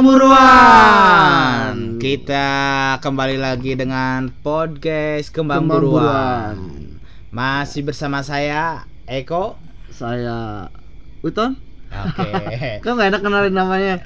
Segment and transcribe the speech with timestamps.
[0.00, 2.00] Buruan.
[2.00, 2.48] Kita
[3.04, 6.54] kembali lagi dengan podcast kembang, Kembang buruan.
[6.56, 6.96] Buruan.
[7.28, 9.60] Masih bersama saya Eko.
[9.92, 10.72] Saya
[11.20, 11.60] Uton.
[11.92, 12.32] Oke.
[12.86, 14.00] Kok nggak enak kenalin namanya?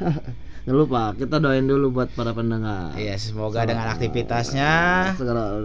[0.66, 2.90] Nggak lupa, kita doain dulu buat para pendengar.
[2.98, 4.72] Iya, semoga dengan aktivitasnya
[5.14, 5.62] segala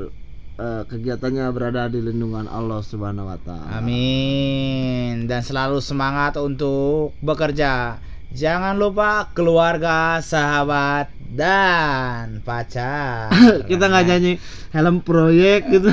[0.62, 3.82] eh, kegiatannya berada di lindungan Allah Subhanahu wa taala.
[3.82, 7.98] Amin dan selalu semangat untuk bekerja.
[8.32, 13.28] Jangan lupa keluarga, sahabat dan pacar.
[13.70, 14.34] kita nggak nyanyi
[14.72, 15.92] helm proyek gitu.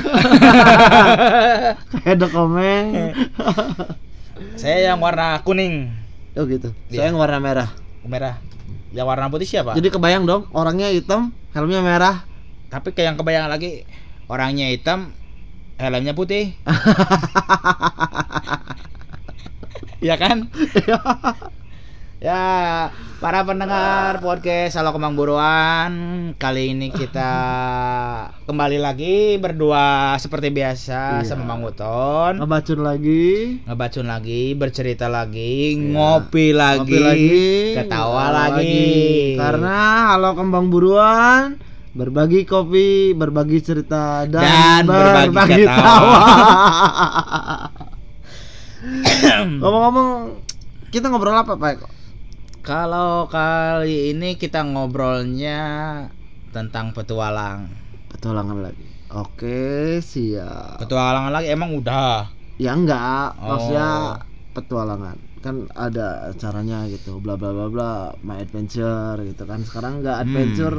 [1.99, 3.11] Kayak dokumen.
[4.61, 5.91] Saya yang warna kuning,
[6.39, 6.71] Oh gitu.
[6.87, 7.03] Iya.
[7.03, 7.69] Saya yang warna merah.
[8.07, 8.39] merah.
[8.95, 9.75] Yang warna putih siapa?
[9.75, 12.23] Jadi kebayang dong, orangnya hitam, helmnya merah.
[12.71, 13.83] Tapi kayak yang kebayang lagi
[14.31, 15.11] orangnya hitam,
[15.75, 16.55] helmnya putih.
[19.99, 20.47] Iya kan?
[22.19, 22.91] Ya,
[23.23, 25.91] para pendengar podcast Halo Kembang Buruan,
[26.35, 27.31] kali ini kita
[28.43, 31.27] kembali lagi berdua seperti biasa Iya.
[31.27, 32.43] sama Mang Uton.
[32.43, 33.63] Ngebacun lagi.
[33.63, 35.95] Ngebacun lagi, bercerita lagi, Iya.
[35.95, 37.39] ngopi lagi, Ngopi lagi,
[37.79, 38.91] ketawa ketawa lagi.
[39.39, 39.75] Karena
[40.11, 41.55] halo kembang buruan,
[41.95, 45.79] berbagi kopi, berbagi cerita dan, Dan berbagi ketawa.
[45.87, 46.19] tawa.
[49.63, 50.09] Ngomong-ngomong,
[50.91, 51.98] kita ngobrol apa Pak?
[52.59, 55.59] Kalau kali ini kita ngobrolnya
[56.51, 57.71] tentang petualang.
[58.11, 58.87] Petualangan lagi.
[59.09, 60.77] Oke, siap.
[60.77, 62.29] Petualangan lagi emang udah.
[62.59, 63.55] Ya enggak, Oh.
[63.55, 63.89] maksudnya
[64.51, 70.19] petualangan kan ada caranya gitu bla bla bla bla my adventure gitu kan sekarang enggak
[70.19, 70.23] Hmm.
[70.27, 70.77] adventure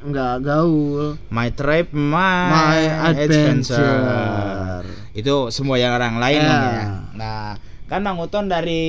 [0.00, 2.80] enggak gaul My trip, my, my
[3.12, 3.76] adventure.
[3.76, 6.86] adventure Itu semua yang orang lain dong ya.
[7.12, 7.46] Nah,
[7.88, 8.84] kan Mang Uton dari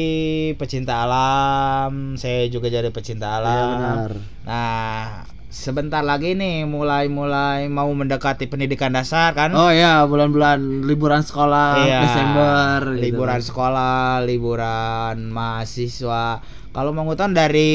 [0.54, 3.68] pecinta alam, saya juga jadi pecinta Iya, alam.
[3.72, 4.12] benar
[4.44, 5.00] Nah,
[5.48, 9.52] sebentar lagi nih mulai-mulai mau mendekati pendidikan dasar kan?
[9.52, 13.46] oh ya bulan-bulan liburan sekolah Iya, Desember gitu liburan kan.
[13.46, 16.44] sekolah, liburan mahasiswa.
[16.70, 17.72] Kalau Mang Uton dari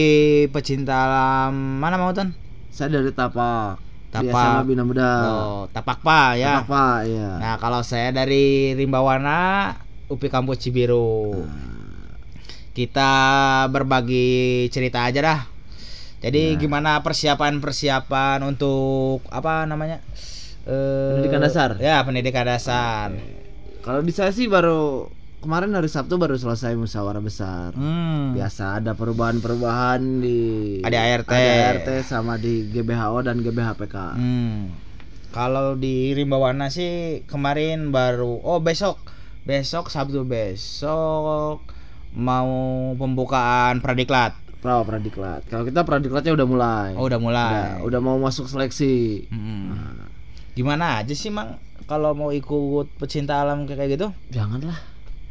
[0.49, 2.29] pecinta alam mana Mang Uton?
[2.69, 3.79] saya dari Tapak
[4.11, 4.63] Tapak.
[4.63, 6.59] Bina Muda Oh, Tapakpa ya.
[6.59, 9.75] Tapak Pak ya Nah, kalau saya dari Rimbawana,
[10.07, 11.45] UPI Kampus Cibiru.
[12.73, 13.11] Kita
[13.69, 14.27] berbagi
[14.69, 15.41] cerita aja dah.
[16.19, 16.59] Jadi Nah.
[16.59, 20.01] gimana persiapan-persiapan untuk apa namanya?
[20.65, 21.77] Eh, Pendidikan dasar.
[21.79, 23.13] Ya, pendidikan dasar.
[23.79, 28.33] kalau di saya sih baru kemarin hari Sabtu baru selesai musyawarah besar Hmm.
[28.33, 30.39] biasa ada perubahan-perubahan di
[30.81, 31.29] ADART.
[31.29, 34.17] ADART sama di GBHO dan GBHPK.
[34.17, 34.73] Hmm.
[35.31, 38.97] Kalau di Rimbawana sih kemarin baru oh besok
[39.45, 41.61] besok Sabtu besok
[42.17, 42.49] mau
[42.97, 44.33] pembukaan pradiklat.
[44.65, 45.45] Pra pradiklat.
[45.53, 46.89] Kalau kita pradiklatnya udah mulai.
[46.97, 47.53] Oh udah mulai.
[47.85, 49.29] Udah, udah mau masuk seleksi.
[49.29, 49.77] Hmm.
[49.77, 50.09] Nah,
[50.57, 54.09] Gimana aja sih Mang kalau mau ikut pecinta alam kayak gitu?
[54.33, 54.81] janganlah.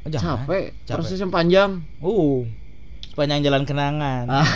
[0.05, 0.45] Oh, jangan.
[0.45, 0.77] Capek.
[0.85, 0.95] Capek.
[1.01, 1.81] Proses yang panjang.
[1.97, 2.45] Uh.
[3.09, 4.29] Sepanjang jalan kenangan.
[4.29, 4.45] Ah.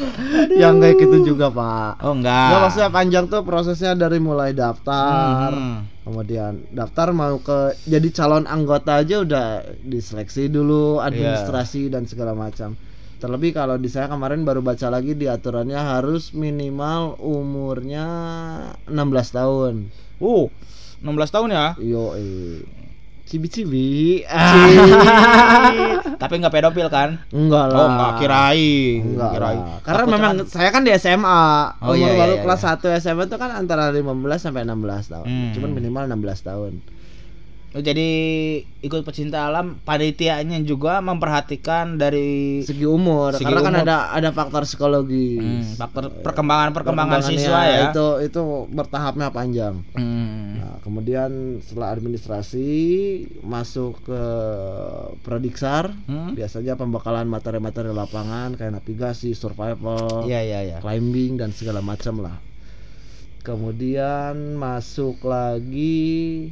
[0.60, 2.00] Yang kayak gitu juga, Pak.
[2.04, 2.48] Oh enggak.
[2.52, 5.84] Nggak, maksudnya panjang tuh prosesnya dari mulai daftar, Hmm.
[6.10, 12.74] Kemudian daftar mau ke jadi calon anggota aja udah diseleksi dulu administrasi dan segala macam.
[13.22, 18.08] Terlebih kalau di saya kemarin baru baca lagi di aturannya harus minimal umurnya
[18.90, 19.74] 16 tahun.
[20.18, 20.50] Uh.
[21.00, 21.66] 16 tahun ya?
[21.80, 22.79] Yo, eh.
[23.30, 24.26] Cibi-cibi.
[26.20, 27.22] Tapi nggak pedofil kan?
[27.30, 27.78] enggak lah.
[27.78, 29.00] Oh, enggak kirain.
[29.06, 29.58] Enggak Kirain.
[29.58, 29.78] lah.
[29.80, 31.42] Karena Takutnya memang kan- saya kan di SMA.
[31.80, 32.74] Oh, Umur iya, iya, baru iya, kelas iya.
[32.74, 35.26] 1 SMA itu kan antara 15 sampai 16 tahun.
[35.26, 35.50] Hmm.
[35.54, 36.72] Cuman minimal 16 tahun.
[37.70, 38.08] Oh, jadi
[38.82, 43.30] ikut pecinta alam panitianya juga memperhatikan dari Segi umur.
[43.30, 43.84] Segi Karena kan umur.
[43.86, 45.38] ada ada faktor psikologis.
[45.38, 47.94] hmm, faktor perkembangan perkembangan siswa ya.
[47.94, 49.86] Itu itu bertahapnya panjang.
[49.94, 50.49] Hmm.
[50.80, 52.68] Kemudian setelah administrasi
[53.44, 54.22] masuk ke
[55.20, 56.32] pradiksar, Hmm?
[56.32, 60.78] biasanya pembekalan materi-materi lapangan kayak navigasi, survival, Iya iya iya.
[60.80, 62.40] climbing dan segala macam lah.
[63.44, 66.48] Kemudian masuk lagi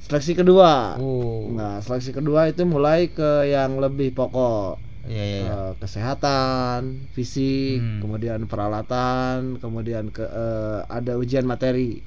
[0.00, 0.96] seleksi kedua.
[1.00, 1.52] Uh.
[1.56, 4.84] Nah, seleksi kedua itu mulai ke yang lebih pokok.
[5.06, 5.24] Iya.
[5.24, 5.40] iya.
[5.46, 8.00] Eh, kesehatan, fisik, Hmm.
[8.02, 12.02] kemudian peralatan, kemudian ke eh, ada ujian materi.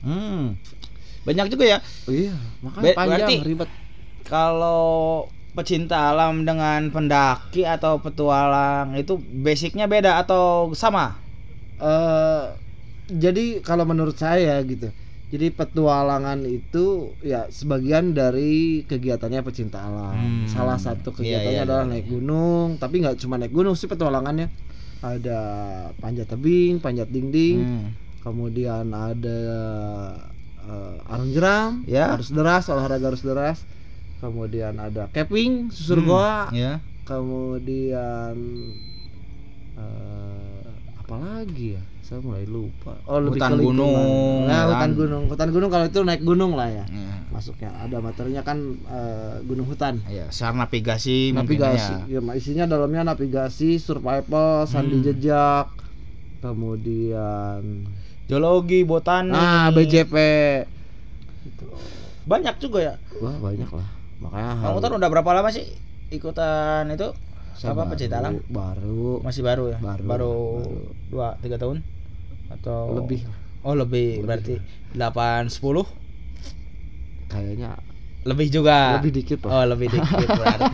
[0.00, 0.54] Hmm.
[1.28, 1.78] Banyak juga ya.
[2.08, 2.32] Oh iya,
[2.64, 3.68] makanya Be- panjang berarti- ribet.
[4.24, 4.82] Kalau
[5.52, 11.20] pecinta alam dengan pendaki atau petualang itu basicnya beda atau sama?
[11.78, 12.44] eh
[13.06, 14.90] jadi kalau menurut saya gitu
[15.28, 20.16] Jadi petualangan itu ya sebagian dari kegiatannya pecinta alam.
[20.16, 20.48] Hmm.
[20.48, 21.90] Salah satu Iya, kegiatannya iya, adalah iya.
[21.92, 24.48] naik gunung, tapi nggak cuma naik gunung sih petualangannya.
[25.04, 25.40] Ada
[26.00, 27.88] panjat tebing, panjat dinding, Hmm.
[28.24, 29.40] kemudian ada
[30.64, 32.10] eh, arung jeram, Ya.
[32.14, 33.58] harus deras, olahraga harus deras.
[34.18, 36.82] Kemudian ada camping, susur Hmm, goa, Ya.
[37.06, 38.34] kemudian
[39.78, 41.84] eh, apa lagi ya?
[42.02, 42.98] Saya mulai lupa.
[43.06, 44.90] Oh, lebih Hutan gunung, Nah, hutan kan?
[44.98, 45.24] gunung.
[45.30, 46.84] Hutan gunung kalau itu naik gunung lah ya.
[46.90, 47.14] Ya.
[47.30, 48.58] Masuknya ada materinya kan
[48.88, 50.02] eh, gunung hutan.
[50.10, 52.10] Ya, secara navigasi, Navigasi.
[52.10, 52.18] ya.
[52.18, 55.06] Ya, isinya dalamnya navigasi, survival, sandi Hmm.
[55.06, 55.68] jejak.
[56.38, 57.86] Kemudian
[58.28, 59.32] Geologi, botani.
[59.32, 60.14] nah BJP.
[62.22, 62.94] Banyak juga ya.
[63.18, 63.88] Wah, banyak lah.
[64.20, 65.64] Makanya Kamu kan udah berapa lama sih
[66.10, 67.08] ikutan itu?
[67.56, 68.38] saya apa pecinta alam?
[68.46, 69.78] Baru Masih baru ya?
[69.80, 70.78] Baru, baru, baru.
[71.10, 71.82] dua tiga tahun
[72.48, 73.26] atau lebih
[73.66, 74.62] Oh lebih, berarti
[74.94, 75.82] 8 10
[77.26, 77.74] kayaknya
[78.22, 78.94] lebih juga.
[78.94, 79.74] lebih dikit Oh lah.
[79.74, 80.70] lebih dikit berarti.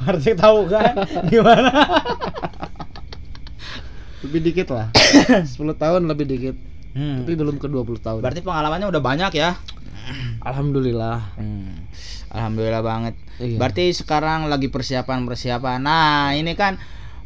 [0.00, 0.94] berarti tahu kan
[1.26, 1.70] gimana?
[4.26, 4.86] Lebih dikit lah.
[5.56, 6.56] 10 tahun lebih dikit.
[6.92, 7.22] Hmm.
[7.22, 8.20] Tapi belum ke 20 tahun.
[8.20, 9.56] Berarti pengalamannya udah banyak ya?
[10.42, 11.38] alhamdulillah.
[11.38, 11.86] Hmm.
[12.30, 13.14] Alhamdulillah banget.
[13.38, 13.58] Iya.
[13.58, 15.78] Berarti sekarang lagi persiapan-persiapan.
[15.82, 16.78] Nah, ini kan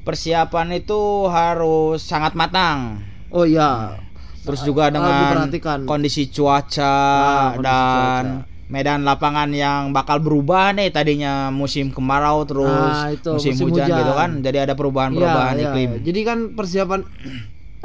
[0.04, 3.00] persiapan itu harus sangat matang.
[3.32, 4.00] Oh iya.
[4.44, 5.48] Terus juga dengan
[5.88, 8.53] kondisi cuaca Nah, kondisi dan cuaca.
[8.74, 12.66] Medan lapangan yang bakal berubah nih tadinya musim kemarau terus
[12.98, 13.98] Nah, itu, musim, musim hujan, hujan.
[14.02, 14.30] gitu kan.
[14.42, 15.64] Jadi ada perubahan-perubahan iya.
[15.70, 15.90] iklim.
[16.02, 17.00] Jadi kan persiapan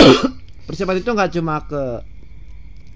[0.67, 1.83] persiapan itu nggak cuma ke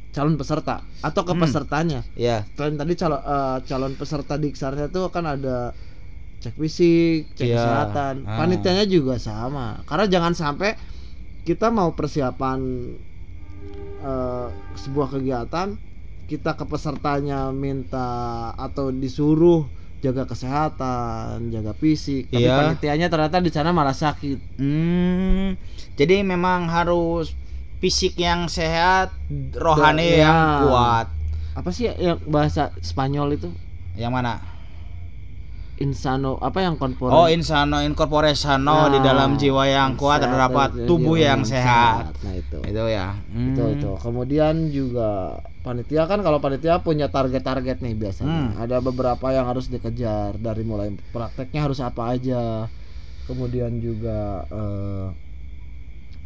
[0.09, 1.41] calon peserta atau ke Hmm.
[1.41, 2.01] pesertanya.
[2.13, 2.49] Iya.
[2.53, 5.73] Selain tadi calon eh, calon peserta di Ksarnya itu kan ada
[6.41, 7.57] cek fisik, cek Iya.
[7.57, 8.13] kesehatan.
[8.25, 8.37] Ah.
[8.41, 9.85] Panitianya juga sama.
[9.85, 10.73] Karena jangan sampai
[11.41, 12.59] kita mau persiapan
[14.01, 15.77] eh, sebuah kegiatan
[16.23, 18.07] kita ke pesertanya minta
[18.55, 19.67] atau disuruh
[20.03, 22.59] jaga kesehatan, jaga fisik, tapi Iya.
[22.59, 24.59] panitianya ternyata di sana malah sakit.
[24.59, 25.55] Hmm.
[25.95, 27.35] Jadi memang harus
[27.79, 29.15] fisik yang sehat,
[29.55, 30.27] rohani Ya.
[30.27, 31.07] yang kuat.
[31.55, 33.49] Apa sih yang bahasa Spanyol itu?
[33.95, 34.33] Yang mana?
[35.81, 40.29] Insano apa yang konfor Oh, insano incorpore sano Nah, di dalam jiwa yang kuat sehat,
[40.29, 42.13] terdapat tubuh jiwa yang sehat.
[42.21, 42.59] Nah, itu.
[42.61, 43.07] Itu ya.
[43.33, 43.73] Itu Hmm.
[43.73, 43.91] itu.
[43.97, 48.53] Kemudian juga panitia kan kalau panitia punya target-target nih biasanya.
[48.53, 48.61] Hmm.
[48.61, 52.69] Ada beberapa yang harus dikejar dari mulai prakteknya harus apa aja.
[53.25, 55.07] Kemudian juga eh,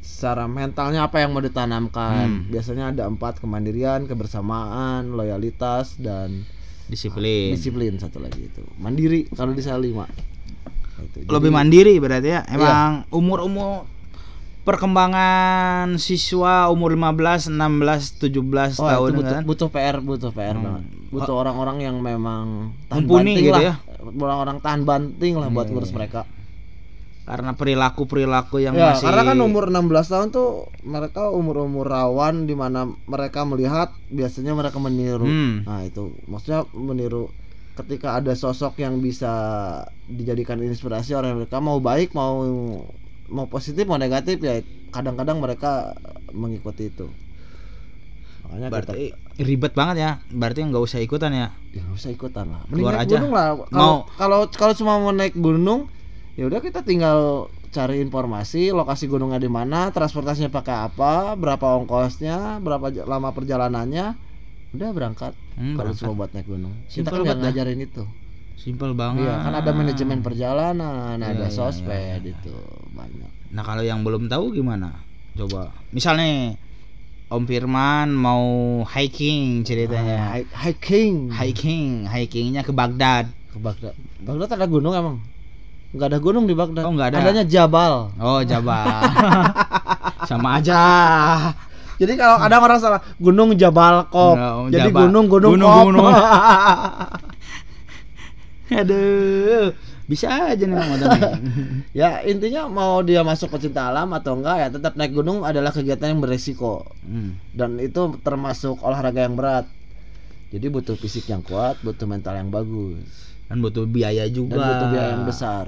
[0.04, 2.44] secara mentalnya apa yang mau ditanamkan.
[2.44, 2.52] Hmm.
[2.52, 6.52] Biasanya ada empat kemandirian, kebersamaan, loyalitas dan
[6.88, 7.52] Disiplin.
[7.52, 8.64] disiplin satu lagi itu.
[8.76, 10.08] Mandiri kalau di saya lima.
[10.08, 11.24] Nah, Itu.
[11.24, 12.42] Lebih Jadi- mandiri berarti ya.
[12.48, 13.86] Emang umur-umur
[14.64, 19.42] perkembangan siswa umur 15, 16, 17 Oh, tahun itu butuh, kan.
[19.44, 20.64] butuh PR, butuh PR Hmm.
[20.64, 20.84] banget.
[21.08, 23.64] Butuh orang-orang yang memang tahan Mumpuni banting gitu lah.
[23.64, 23.74] ya.
[23.98, 25.96] Orang-orang tahan banting lah buat Iya, ngurus iya.
[25.96, 26.22] mereka.
[27.28, 30.50] Karena perilaku-perilaku yang ya, masih karena kan umur 16 tahun tuh
[30.88, 35.28] mereka umur-umur rawan di mana mereka melihat biasanya mereka meniru.
[35.28, 35.68] Hmm.
[35.68, 37.28] Nah, itu maksudnya meniru
[37.76, 39.36] ketika ada sosok yang bisa
[40.08, 42.48] dijadikan inspirasi orang mereka mau baik mau
[43.28, 44.64] mau positif mau negatif ya
[44.96, 45.92] kadang-kadang mereka
[46.32, 47.12] mengikuti itu.
[48.48, 49.04] Makanya kita berarti
[49.44, 50.12] ribet banget ya.
[50.32, 51.52] Berarti nggak usah ikutan ya.
[51.76, 53.18] ya nggak usah ikutan lah Keluar naik aja.
[53.20, 54.08] gunung lah Mau.
[54.16, 55.92] kalau kalau cuma mau naik gunung
[56.38, 62.62] ya udah kita tinggal cari informasi lokasi gunungnya di mana transportasinya pakai apa berapa ongkosnya
[62.62, 64.06] berapa lama perjalanannya
[64.78, 67.44] udah berangkat Hmm, kalau cuma buat naik gunung kita kan nggak ya.
[67.50, 68.06] ngajarin itu
[68.54, 69.26] Simpel banget.
[69.26, 72.34] iya kan ada manajemen perjalanan Iya, ada iya, sosmed iya, iya.
[72.38, 72.54] itu
[72.94, 75.02] banyak Nah kalau yang belum tahu gimana?
[75.34, 75.74] Coba.
[75.90, 76.58] Misalnya
[77.28, 78.44] Om Firman mau
[78.88, 80.18] hiking ceritanya.
[80.32, 83.30] Ah, hi- hiking Hiking, hikingnya ke Baghdad.
[83.50, 85.18] ke Baghdad Baghdad ada gunung emang
[85.90, 87.18] nggak ada gunung di Baghdad Oh, nggak ada.
[87.22, 88.86] adanya Jabal Oh Jabal.
[90.30, 90.82] Sama aja.
[91.96, 94.36] Jadi kalau ada orang salah Gunung Jabal Kop.
[94.36, 95.02] Nggak, oh, Jadi Jabal.
[95.08, 95.86] gunung gunung, Gunung, Kop.
[95.88, 96.06] gunung.
[98.70, 99.72] Aduh,
[100.06, 101.22] bisa aja nih nih.
[101.96, 106.12] ya intinya mau dia masuk pecinta alam atau enggak ya tetap naik gunung adalah kegiatan
[106.12, 107.40] yang beresiko Hmm.
[107.52, 109.64] dan itu termasuk olahraga yang berat.
[110.48, 114.56] Jadi butuh fisik yang kuat, butuh mental yang bagus Dan butuh biaya juga.
[114.56, 115.66] dan butuh biaya yang besar.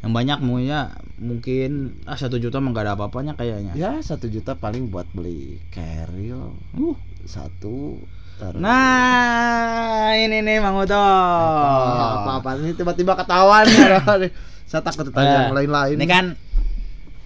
[0.00, 0.80] Yang banyak maunya
[1.16, 1.70] mungkin
[2.04, 3.72] ah satu juta mah nggak ada apa-apanya kayaknya.
[3.74, 6.96] Ya satu juta paling buat beli carrier Uh.
[7.22, 8.00] satu.
[8.34, 10.96] Terus Nah, ini nih Mang Uto.
[10.96, 14.00] apa apa ini tiba-tiba ketahuan ya.
[14.70, 15.96] Saya takut ditanya Eh, yang lain-lain.
[16.00, 16.24] Ini kan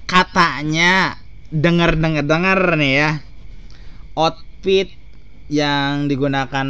[0.05, 1.15] katanya
[1.49, 3.11] denger denger denger nih ya.
[4.15, 4.91] Outfit
[5.47, 6.67] yang digunakan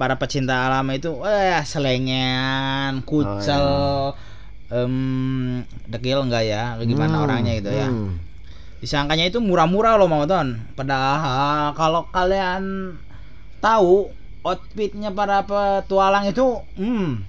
[0.00, 4.16] para pecinta alam itu wah selengean, kucel,
[4.72, 4.94] em
[5.84, 6.80] dekil enggak ya?
[6.80, 7.92] Gimana Hmm, orangnya gitu ya.
[7.92, 8.16] hmm.
[8.80, 10.56] Disangkanya itu murah-murah loh Mang Oton.
[10.72, 12.96] Padahal kalau kalian
[13.60, 14.08] tahu
[14.40, 17.28] outfitnya para petualang itu hmm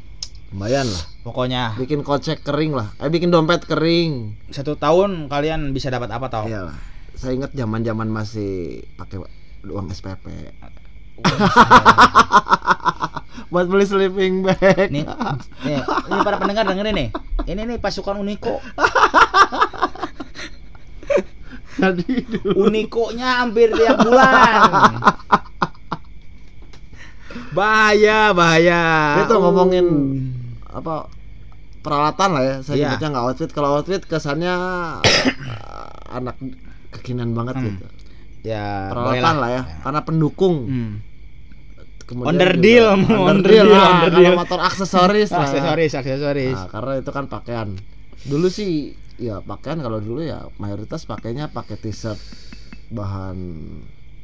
[0.56, 1.04] Lumayan lah.
[1.28, 2.96] pokoknya Bikin kocek kering lah.
[3.04, 4.40] Eh bikin dompet kering.
[4.48, 6.48] satu tahun kalian bisa dapat apa tau?
[6.48, 6.76] Iyalah.
[7.20, 9.20] Saya ingat zaman-zaman masih pakai
[9.68, 10.56] uang SPP.
[13.52, 14.90] Buat beli sleeping bag.
[14.90, 15.04] Nih,
[15.62, 17.10] nih, ini para pendengar dengerin nih.
[17.44, 18.64] Ini nih pasukan Uniko.
[21.74, 22.62] Dulu.
[22.62, 24.60] Unikonya hampir tiap bulan.
[27.52, 28.84] bahaya, bahaya.
[29.26, 29.88] Itu ngomongin
[30.62, 30.70] Uh.
[30.72, 31.12] apa
[31.82, 32.56] peralatan lah ya.
[32.64, 33.50] Saya nyebutnya nggak outfit.
[33.52, 34.54] Kalau outfit kesannya
[35.04, 35.26] eh,
[36.08, 36.40] anak
[36.94, 37.66] kekinian banget Hmm.
[37.68, 37.86] gitu.
[38.42, 39.62] Ya, Peralatan boleh lah ya.
[39.84, 40.56] Karena pendukung.
[40.66, 40.94] Hmm.
[42.12, 43.88] Kemudian Onderdil, juga- mau onderdil, onderdil, lah.
[43.96, 44.26] onderdil.
[44.28, 45.38] Kalau motor aksesoris lah.
[45.38, 45.44] ya.
[45.48, 46.58] Aksesoris, aksesoris.
[46.58, 47.70] Nah, karena itu kan pakaian.
[48.22, 48.72] Dulu sih
[49.16, 52.20] ya pakaian kalau dulu ya mayoritas pakainya pakai t-shirt
[52.90, 53.38] bahan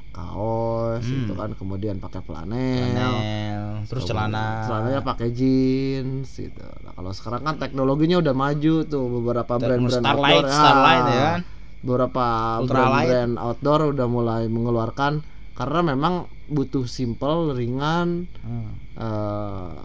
[0.09, 1.23] kaos Hmm.
[1.23, 2.91] itu kan kemudian pakai flanel.
[2.91, 4.65] Flanel, terus celana.
[4.65, 6.65] Celananya pakai jeans gitu.
[6.81, 10.51] Nah, kalau sekarang kan teknologinya udah maju tuh beberapa brand-brand Starlight, outdoor.
[10.51, 11.39] Starlight ya kan.
[11.77, 12.25] Beberapa
[12.65, 15.21] brand-brand outdoor udah mulai mengeluarkan
[15.57, 16.13] karena memang
[16.47, 18.77] butuh simple, ringan, Hmm.
[18.95, 19.81] eh,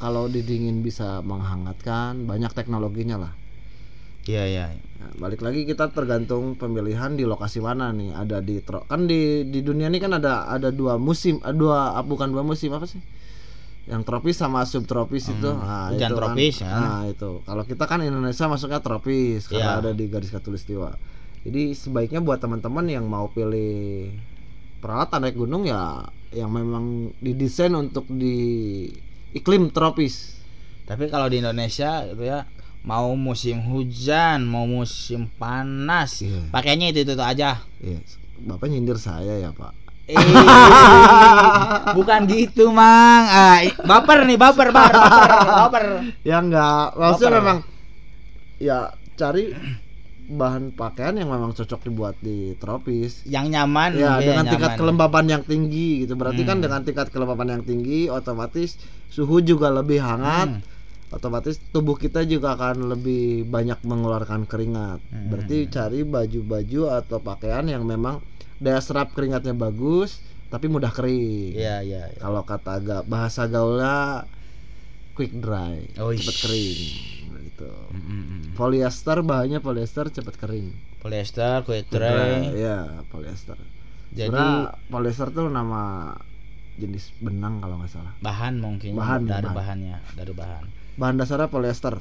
[0.00, 3.34] kalau didingin bisa menghangatkan banyak teknologinya lah
[4.28, 4.64] Iya, iya.
[5.00, 9.42] Nah, balik lagi kita tergantung pemilihan di lokasi mana nih ada di tro kan di
[9.48, 12.86] di dunia ini kan ada ada dua musim eh, dua ah, bukan dua musim apa
[12.86, 13.00] sih
[13.90, 16.72] yang tropis sama subtropis Hmm, itu nah, hujan itu tropis, kan, ya.
[16.76, 19.82] nah itu kalau kita kan Indonesia masuknya tropis karena Iya.
[19.82, 20.90] ada di garis khatulistiwa
[21.42, 24.14] jadi sebaiknya buat teman-teman yang mau pilih
[24.80, 26.84] peralatan naik gunung ya yang memang
[27.18, 28.86] didesain untuk di
[29.30, 30.40] iklim tropis
[30.82, 32.42] Tapi kalau di Indonesia itu ya
[32.80, 36.48] mau musim hujan, mau musim panas, Iya.
[36.50, 37.62] pakainya itu itu aja.
[37.78, 38.00] Iya,
[38.40, 39.70] bapak nyindir saya ya pak
[40.10, 40.16] Eh,
[41.96, 43.22] bukan gitu, Mang.
[43.22, 45.84] Ah, baper nih, baper, baper, baper, baper.
[46.22, 47.38] ya enggak maksudnya Baper.
[47.38, 47.58] memang
[48.58, 48.78] ya
[49.14, 49.54] cari
[50.30, 54.78] bahan pakaian yang memang cocok dibuat di tropis Yang nyaman, ya dengan tingkat nyaman.
[54.78, 56.64] kelembaban yang tinggi gitu berarti kan Hmm.
[56.70, 58.78] dengan tingkat kelembaban yang tinggi otomatis
[59.10, 60.62] suhu juga lebih hangat Hmm.
[61.10, 65.26] otomatis tubuh kita juga akan lebih banyak mengeluarkan keringat Hmm.
[65.28, 68.22] berarti cari baju-baju atau pakaian yang memang
[68.56, 72.18] daya serap keringatnya bagus tapi mudah kering Iya, iya, iya.
[72.18, 74.30] kalau kata agak bahasa gaulnya
[75.10, 76.40] quick dry Oh, cepet ish.
[76.40, 76.80] kering
[77.60, 78.42] gitu Mm, mm, mm.
[78.56, 80.68] polyester bahannya polyester cepet kering
[81.00, 82.40] Polyester, quick Quick dry.
[82.56, 83.56] ya polyester
[84.10, 85.80] Jadi Sebenarnya polyester tuh nama
[86.80, 89.56] jenis benang kalau nggak salah bahan mungkin Bahan, dari bahan.
[89.58, 90.64] bahannya, dari bahan.
[91.00, 91.94] bahan dasarnya polyester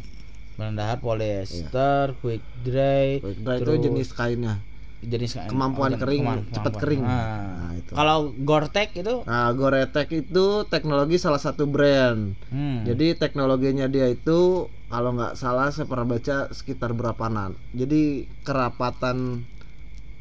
[0.59, 4.55] Bahan dasar polyester, quick dry, quick dry itu jenis kainnya
[4.99, 6.81] jenis kemampuan organ- kering, kemampuan- kemampuan.
[6.83, 7.03] kering.
[7.03, 7.15] Ah.
[7.15, 7.91] Nah, itu.
[7.95, 12.83] Kalau Gore-Tex itu nah Goretek itu teknologi salah satu brand hmm.
[12.83, 17.55] Jadi teknologinya dia itu kalau nggak salah saya pernah baca sekitar berapa nan.
[17.71, 19.45] Jadi kerapatan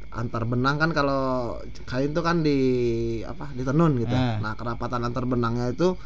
[0.08, 2.58] antar benang kan kalau kain tuh kan di
[3.24, 4.14] apa ditenun gitu.
[4.14, 4.38] Ah.
[4.40, 5.96] Nah kerapatan antar benangnya itu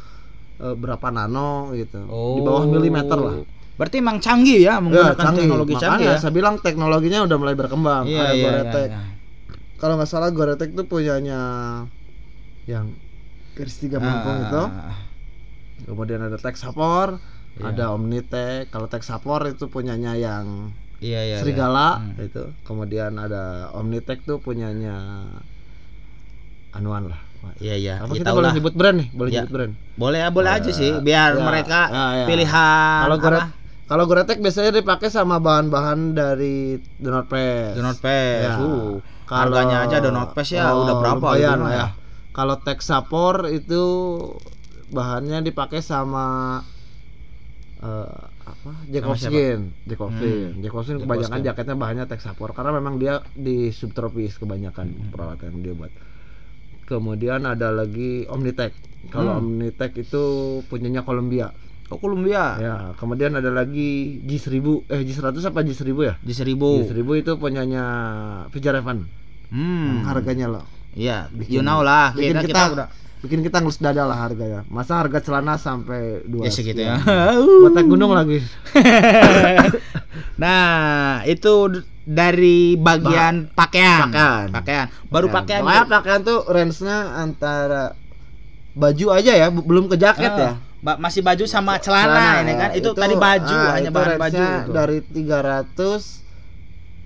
[0.63, 2.07] eh, berapa nano gitu.
[2.09, 2.39] Oh.
[2.39, 3.37] Di bawah milimeter lah.
[3.73, 6.17] Berarti emang canggih ya menggunakan teknologi Makanya canggih ya.
[6.21, 8.03] saya bilang teknologinya udah mulai berkembang.
[8.05, 8.89] Iya, Ada iya, Goretek.
[8.93, 9.11] iya, iya.
[9.81, 11.39] Kalau nggak salah Goretek tuh punyanya
[12.69, 12.93] yang
[13.57, 14.63] garis tiga melengkung Ah, itu.
[14.63, 14.99] ah, ah.
[15.83, 17.17] Kemudian ada Texapor,
[17.57, 17.65] Iya.
[17.73, 18.69] ada Omnitech.
[18.69, 20.71] Kalau Texapor itu punyanya yang
[21.03, 21.35] Iya, iya.
[21.35, 21.37] iya.
[21.41, 22.15] Serigala Hmm.
[22.21, 22.43] itu.
[22.63, 24.95] Kemudian ada Omnitech tuh punyanya
[26.73, 27.19] Anuan lah.
[27.59, 27.93] Iya, iya.
[27.99, 29.09] Apa Ya, kita boleh nyebut brand nih?
[29.11, 29.41] Boleh Ya.
[29.43, 29.73] nyebut brand.
[29.93, 32.25] Boleh ya, boleh aja sih biar Ya, mereka ya, ya.
[32.25, 33.17] pilihan Kalau
[33.83, 37.75] kalau Goretek biasanya dipakai sama bahan-bahan dari Donut Press.
[37.75, 38.43] Donut Paste.
[38.47, 38.55] Ya.
[38.57, 41.87] Uh, Kalau- harganya aja Donut Paste ya Oh, udah berapa lumayan gitu lah ya.
[42.31, 43.83] Kalau Texapor itu
[44.89, 46.59] bahannya dipakai sama
[47.77, 48.71] eh, apa?
[48.87, 49.75] Jack Wolfskin.
[49.85, 55.09] Hmm, Jack kebanyakan jaketnya bahannya Texapor karena memang dia di subtropis kebanyakan Hmm.
[55.11, 55.91] peralatan yang dia buat.
[56.83, 58.71] Kemudian ada lagi Omnitech.
[59.09, 59.59] Kalau Hmm.
[59.59, 60.23] Omnitech itu
[60.67, 61.51] punyanya Columbia.
[61.91, 62.57] Oh, Columbia.
[62.57, 66.13] Ya, kemudian ada lagi G1000 eh G100 apa G1000 ya?
[66.23, 66.83] Di seribu.
[66.87, 67.85] G1000 itu punyanya
[68.49, 69.03] Fijarevan.
[69.51, 70.07] Hmm.
[70.07, 70.65] Harganya loh.
[70.93, 72.13] Iya, you know lah.
[72.13, 72.87] bikin Kita, kita, kita udah
[73.23, 74.61] bikin kita ngelus dada lah harganya.
[74.67, 76.99] Masa harga celana sampai dua ya segitu ya.
[77.63, 78.43] Buat naik gunung lagi.
[80.41, 84.11] nah, itu dari bagian pakaian.
[84.11, 84.47] Pakaian.
[84.51, 84.85] Pakaian.
[85.07, 85.63] Baru pakaian.
[85.63, 87.95] Pokoknya pakaian tuh range-nya antara
[88.75, 90.53] baju aja ya, belum ke jaket Ah, ya.
[90.83, 92.59] Ba- masih baju sama celana, ini ya.
[92.59, 92.69] kan.
[92.75, 94.43] Itu, tadi baju, ah, hanya itu bahan baju.
[94.43, 94.71] itu.
[94.75, 96.01] Dari 300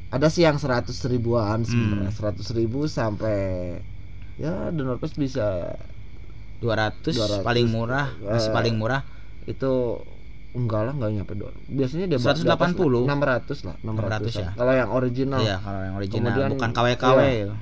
[0.10, 2.18] ada sih yang 100 ribuan sebenarnya, Hmm.
[2.18, 3.40] 100 ribu sampai
[4.42, 5.78] ya The North Face bisa
[6.58, 7.46] 200, 200.
[7.46, 9.06] paling murah, masih Eh, paling murah.
[9.46, 10.02] itu
[10.58, 13.06] enggak lah enggak nyampe dua biasanya dia 180.
[13.06, 14.50] 600 lah 600, 600 ya.
[14.54, 17.20] kalau yang original Iya, kalau yang original Kemudian, bukan KW-KW.
[17.22, 17.54] iya,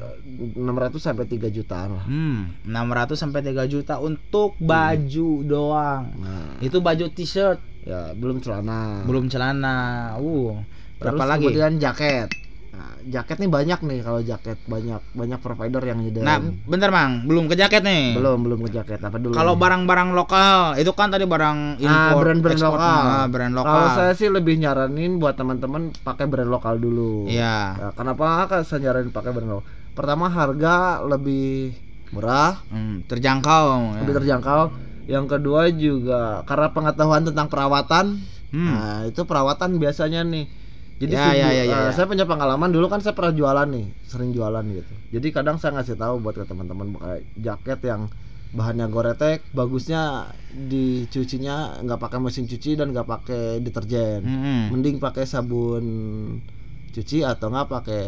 [0.55, 6.03] 600 sampai 3 jutaan lah Hmm, 600 sampai 3 juta untuk baju doang.
[6.15, 9.77] nah Itu baju t-shirt, ya belum celana belum celana.
[10.15, 10.63] Uh,
[10.95, 11.43] berapa Terus lagi?
[11.45, 12.29] kemudian jaket
[12.75, 17.23] nah, jaket nih banyak nih kalau jaket banyak banyak provider yang nyediain Nah, bentar Mang,
[17.23, 18.13] belum ke jaket nih.
[18.13, 22.21] belum belum ke jaket apa dulu Kalau barang-barang lokal, itu kan tadi barang ah, impor,
[22.21, 22.75] brand-brand ekspor.
[22.75, 23.01] lokal.
[23.01, 23.71] Ah, brand lokal.
[23.71, 27.25] Kalau saya sih lebih nyaranin buat teman-teman pakai brand lokal dulu.
[27.25, 27.57] Iya.
[27.73, 29.65] Nah, kenapa kan saya nyaranin pakai brand lokal?
[29.91, 31.71] Pertama harga lebih
[32.11, 33.65] murah, Hmm, terjangkau.
[33.89, 33.99] ya.
[34.01, 34.61] lebih terjangkau.
[35.05, 38.05] Yang kedua juga karena pengetahuan tentang perawatan.
[38.49, 38.71] Hmm.
[38.71, 40.45] Nah, itu perawatan biasanya nih.
[40.95, 41.91] Jadi Ya, video- ya, ya, ya, eh, ya.
[41.91, 44.95] saya punya pengalaman dulu kan saya pernah jualan nih, sering jualan gitu.
[45.11, 48.01] Jadi kadang saya ngasih tahu buat ke teman-teman pakai jaket yang
[48.55, 54.23] bahannya Goretek, bagusnya dicucinya nggak pakai mesin cuci dan nggak pakai deterjen.
[54.23, 54.71] Hmm.
[54.71, 55.83] Mending pakai sabun
[56.95, 58.03] cuci atau nggak pakai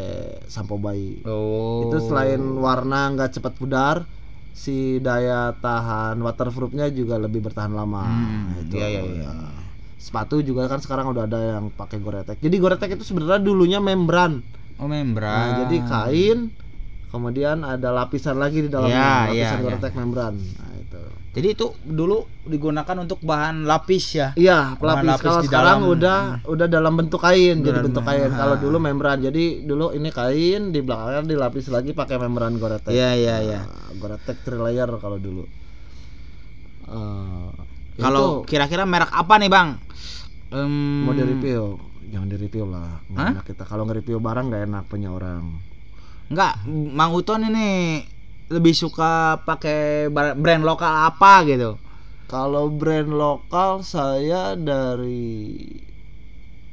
[0.47, 1.19] sampo bayi.
[1.27, 1.83] Oh.
[1.83, 4.07] Itu selain warna nggak cepat pudar,
[4.55, 8.07] si daya tahan waterproofnya juga lebih bertahan lama.
[8.07, 8.79] Hmm, itu.
[8.79, 9.31] iya, iya, iya.
[9.97, 12.37] Sepatu juga kan sekarang udah ada yang pakai Goretek.
[12.37, 14.45] Jadi Goretek itu sebenarnya dulunya membran.
[14.77, 15.33] Oh, membran.
[15.33, 16.39] Nah, jadi kain
[17.07, 19.65] kemudian ada lapisan lagi di dalamnya, Iya, lapisan iya.
[19.65, 20.33] Goretek membran.
[20.37, 21.01] Nah, itu.
[21.33, 24.29] Jadi itu dulu digunakan untuk bahan lapis ya.
[24.37, 25.17] Iya, pelapis.
[25.17, 25.93] lapis Kalau di sekarang dalam.
[25.97, 28.29] udah udah dalam bentuk kain, jadi bentuk kain.
[28.29, 28.37] ah.
[28.37, 29.17] Kalau dulu membran.
[29.17, 32.93] Jadi dulu ini kain, di belakangnya dilapis lagi pakai membran Goretek.
[32.93, 33.59] Iya, iya, iya.
[33.65, 35.45] Nah, Goretek three layer kalau dulu.
[36.87, 37.49] Eh,
[37.97, 39.81] Kalau kira-kira merek apa nih, Bang?
[40.47, 41.75] Em, mau di review,
[42.07, 43.03] jangan di review lah.
[43.05, 43.63] Nggak enak kita.
[43.63, 45.59] Kalau nge-review barang nggak enak punya orang.
[46.27, 47.99] Enggak, Mang Uton ini
[48.47, 51.75] lebih suka pakai brand lokal apa gitu.
[52.27, 55.67] Kalau brand lokal saya dari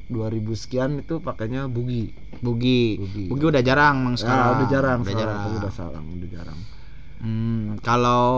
[0.05, 0.19] 2000
[0.55, 2.11] sekian itu pakainya Bugi.
[2.39, 2.99] Bugi.
[2.99, 3.25] Bugi.
[3.27, 4.47] Bugi udah jarang Mang Nah, sekarang.
[4.53, 5.39] udah jarang, Udah sekarang.
[5.41, 5.59] jarang.
[5.59, 6.59] udah salang, udah jarang.
[7.25, 8.29] Hmm, kalau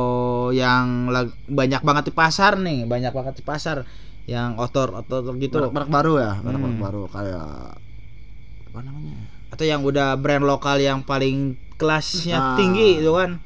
[0.54, 1.10] yang
[1.50, 3.82] banyak banget di pasar nih, banyak banget di pasar
[4.30, 5.58] yang otor-otor gitu.
[5.58, 6.84] Merek-merek baru ya, merek-merek Hmm.
[6.86, 7.82] baru kayak
[8.70, 9.26] apa namanya?
[9.50, 12.54] Atau yang udah brand lokal yang paling kelasnya Ah.
[12.54, 13.42] tinggi itu kan.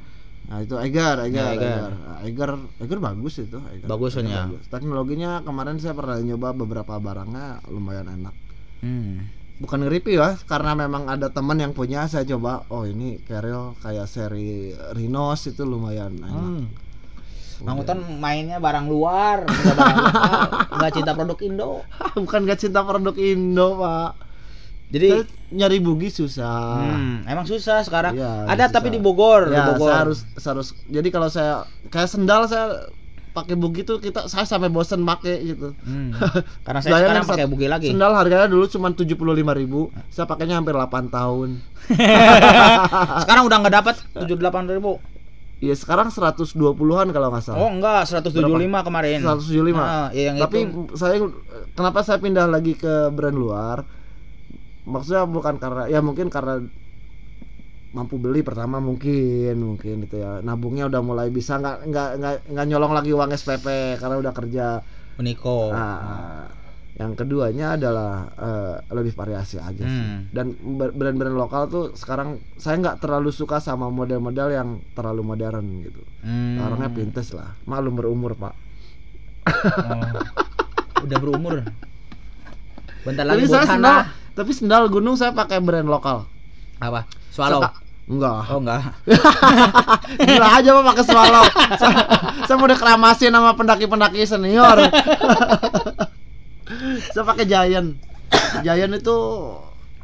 [0.50, 1.57] Nah, itu Egar, Egar, Ya, Egar.
[1.57, 1.90] Egar.
[1.96, 3.88] Nah, Egar, Egar bagus itu, Egar.
[3.88, 4.44] Bagus ya?
[4.44, 4.68] bagus.
[4.68, 8.35] Teknologinya kemarin saya pernah nyoba beberapa barangnya lumayan enak.
[8.85, 9.39] Hmm.
[9.61, 12.64] Bukan nge-review ya, karena memang ada teman yang punya saya coba.
[12.73, 16.33] Oh, ini Carriel kayak seri Rhinos itu lumayan enak.
[16.33, 16.64] Hmm.
[17.61, 20.40] Mang Uton mainnya barang luar, nggak barang lokal,
[20.81, 21.68] nggak cinta produk Indo.
[22.25, 24.11] Bukan gak cinta produk Indo, Pak.
[24.90, 26.81] Jadi Saya nyari bugi susah.
[26.81, 28.16] Hmm, emang susah sekarang.
[28.16, 28.75] Iya, Ada susah.
[28.75, 29.87] tapi di Bogor, di Ya, Bogor.
[29.87, 30.68] saya harus saya harus.
[30.88, 31.55] Jadi kalau saya
[31.92, 32.90] kayak sendal saya
[33.40, 35.72] pakai bugi tuh kita saya sampai bosen pakai gitu.
[35.81, 36.12] Hmm.
[36.66, 37.88] Karena saya sekarang pakai bugi lagi.
[37.88, 39.16] Sendal harganya dulu cuma 75.000
[39.57, 41.59] ribu Saya pakainya hampir 8 tahun.
[43.24, 45.00] sekarang udah nggak dapat 78 ribu.
[45.61, 47.61] Iya, sekarang 120-an kalau nggak salah.
[47.61, 48.33] Oh enggak, 175
[48.64, 49.20] kemarin.
[49.20, 49.76] 175.
[49.76, 50.96] Ah, iya, yang Tapi itu.
[50.96, 51.20] saya
[51.76, 53.85] kenapa saya pindah lagi ke brand luar?
[54.88, 56.64] Maksudnya bukan karena ya mungkin karena
[57.90, 62.66] mampu beli pertama mungkin mungkin gitu ya nabungnya udah mulai bisa nggak nggak nggak nggak
[62.70, 64.66] nyolong lagi uang SPP karena udah kerja
[65.20, 65.68] Uniko.
[65.68, 66.48] Nah,
[66.96, 70.05] yang keduanya adalah eh, lebih variasi aja sih.
[70.09, 70.33] Hmm.
[70.33, 70.57] Dan
[70.96, 76.00] brand-brand lokal tuh sekarang saya nggak terlalu suka sama model-model yang terlalu modern gitu.
[76.24, 76.64] Hmm.
[76.64, 77.53] Orangnya pintes lah.
[77.68, 78.55] Maklum berumur pak.
[79.44, 81.05] Oh.
[81.05, 81.55] Udah berumur.
[83.05, 83.98] Bentar Tapi lagi saya sendal,
[84.37, 86.29] tapi sendal gunung saya pakai brand lokal.
[86.81, 87.01] Apa?
[87.31, 87.62] Swallow.
[88.11, 88.43] Enggak.
[88.51, 88.81] Oh enggak.
[90.27, 91.45] Gila aja pak pakai swallow.
[91.79, 91.99] saya,
[92.49, 94.79] saya mau dikeramasin sama pendaki-pendaki senior.
[97.14, 97.95] saya pakai Giant.
[98.66, 99.16] Giant itu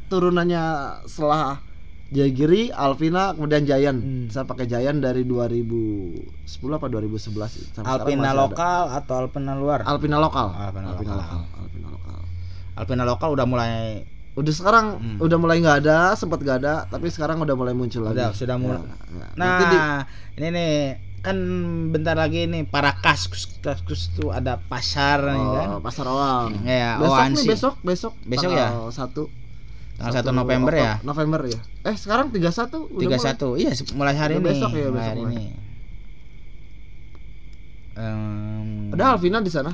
[0.07, 0.65] turunannya
[1.11, 1.59] setelah
[2.07, 3.99] Jagiri, Alpina, kemudian Giant.
[3.99, 4.27] Hmm.
[4.31, 8.43] Saya pakai Giant dari 2010 apa 2011 sampai Alpina masih ada.
[8.47, 9.83] lokal atau Alpina luar?
[9.83, 10.55] Alpina lokal.
[10.55, 11.19] Alpina Alpina lokal.
[11.19, 11.41] lokal.
[11.59, 12.19] Alpina lokal.
[12.79, 15.17] Alpina lokal udah mulai Udah sekarang Hmm.
[15.17, 18.21] udah mulai nggak ada, sempat nggak ada, tapi sekarang udah mulai muncul lagi.
[18.21, 18.79] Udah, sudah mulai.
[18.79, 18.97] Ya, ya.
[19.11, 19.83] Nah, Nanti di-
[20.37, 20.73] ini nih
[21.25, 21.37] kan
[21.91, 25.69] bentar lagi nih para kaskus kaskus tuh ada pasar nih kan.
[25.73, 26.53] Oh, pasar awam.
[26.63, 28.69] Ya, besok nih besok besok Besok ya?
[28.93, 29.33] satu
[29.97, 30.93] Tanggal 1 Satu November ya.
[31.01, 31.61] November ya.
[31.83, 34.45] Eh sekarang 31 udah Tiga satu, iya mulai hari ini.
[34.45, 35.45] besok ya, besok hari ini.
[37.97, 39.73] Em, Ada Alvina di sana.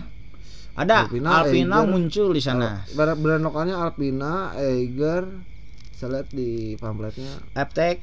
[0.73, 1.89] Ada Alpina, Alpina, Eiger.
[1.89, 2.81] muncul di sana.
[2.89, 5.25] Brand, brand lokalnya Alpina, Eiger.
[5.93, 8.03] Saya lihat di pamfletnya Aptek,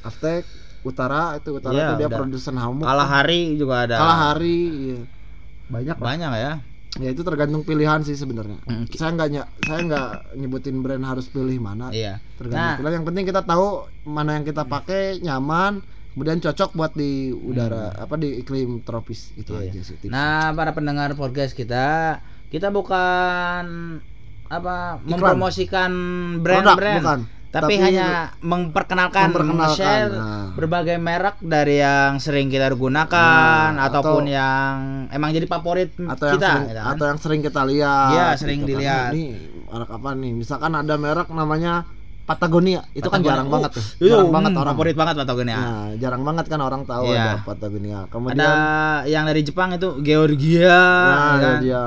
[0.00, 0.44] Aftek
[0.80, 2.18] Utara itu Utara Iya, itu dia udah.
[2.20, 2.84] produsen hamuk.
[2.84, 3.96] Kalahari juga ada.
[3.96, 4.58] Kalahari.
[4.86, 5.00] Iya.
[5.66, 6.04] Banyak lah.
[6.04, 6.52] Banyak ya.
[6.98, 8.58] Ya itu tergantung pilihan sih sebenarnya.
[8.64, 11.88] Mm, ki- Saya nggak ny- saya nggak nyebutin brand harus pilih mana.
[11.90, 12.18] Iya.
[12.34, 12.76] Tergantung Nah.
[12.76, 12.94] pilihan.
[12.98, 13.66] Yang penting kita tahu
[14.04, 15.80] mana yang kita pakai nyaman,
[16.10, 19.62] kemudian cocok buat di udara apa di iklim tropis itu Hmm.
[19.62, 19.70] Iya.
[19.70, 19.96] aja sih.
[20.04, 22.18] Nah, para pendengar podcast kita,
[22.48, 23.64] kita bukan
[24.44, 25.06] apa Iklan.
[25.06, 25.90] mempromosikan
[26.38, 30.50] brand-brand, tapi, Tapi hanya memperkenalkan, memperkenalkan, share nah.
[30.52, 34.74] berbagai merek dari yang sering kita gunakan Nah, ataupun atau- yang
[35.08, 36.86] emang jadi favorit atau yang kita, sering, gitu kan.
[36.88, 38.10] atau yang sering kita lihat.
[38.12, 38.68] Iya, sering kan.
[38.68, 39.10] dilihat.
[39.12, 39.24] Ini
[39.66, 40.32] merek apa nih?
[40.32, 41.74] Misalkan ada merek namanya
[42.30, 43.28] Patagonia, itu kan Patagonia.
[43.28, 43.84] jarang Oh, banget tuh.
[44.10, 44.74] Jarang banget hmm, orang.
[44.78, 45.56] favorit banget Patagonia.
[45.58, 47.22] Nah, jarang banget kan orang tahu Iya.
[47.26, 47.98] ada Patagonia.
[48.12, 48.50] Kemudian Ada
[49.10, 50.78] yang dari Jepang itu Georgia,
[51.10, 51.58] nah, ya kan?
[51.58, 51.82] dia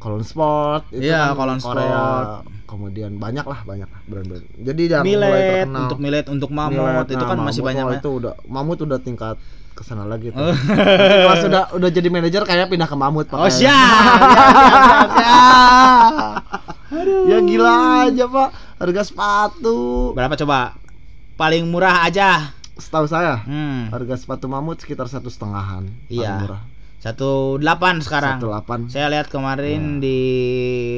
[0.00, 1.88] Colon Sport itu Iya, kan Colon Korea.
[1.88, 2.28] Sport.
[2.70, 4.46] Kemudian banyak lah banyak brand-brand.
[4.56, 5.80] Jadi yang mulai Millet terkenal.
[5.82, 7.98] untuk millet untuk mamut Millet, itu nah, kan masih Mamut, banyak oh, ya.
[7.98, 9.36] itu udah Mamut udah tingkat
[9.70, 10.38] ke sana lagi tuh.
[10.40, 10.54] Oh.
[10.54, 16.34] Kalau sudah udah jadi manajer kayak pindah ke Mamut Oh pakai- siap, siap, siap, siap.
[17.24, 20.74] ya gila aja pak harga sepatu Berapa coba?
[21.34, 22.54] Paling murah aja.
[22.76, 23.88] setahu saya Hmm.
[23.88, 26.32] harga sepatu mamut sekitar satu setengahan paling Iya.
[26.40, 26.62] murah
[26.98, 28.36] Satu delapan sekarang.
[28.36, 30.20] satu delapan Saya lihat kemarin di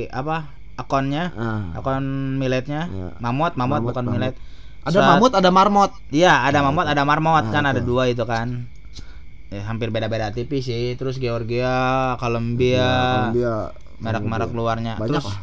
[0.09, 2.05] apa akunnya, Nah, akun
[2.37, 3.09] milletnya, Iya.
[3.19, 4.15] mamut, mamut, Mamut, bukan mamut.
[4.15, 4.35] millet.
[4.83, 8.25] ada Saat- mamut ada marmot Iya, ada mamut, ada marmot Nah, kan ada dua itu
[8.25, 8.67] kan.
[9.47, 10.97] Ya, hampir beda-beda tipis sih.
[10.97, 11.71] Terus Georgia,
[12.17, 14.97] Columbia, Ya, merek-merek luarnya.
[14.97, 15.39] banyak Terus lah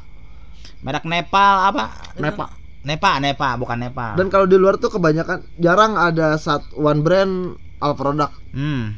[0.80, 1.84] merek Nepal apa?
[2.15, 2.46] Nepa
[2.80, 4.15] Nepa, Nepa, bukan Nepal.
[4.15, 8.96] dan kalau di luar tuh kebanyakan jarang ada sat one brand all product Hmm.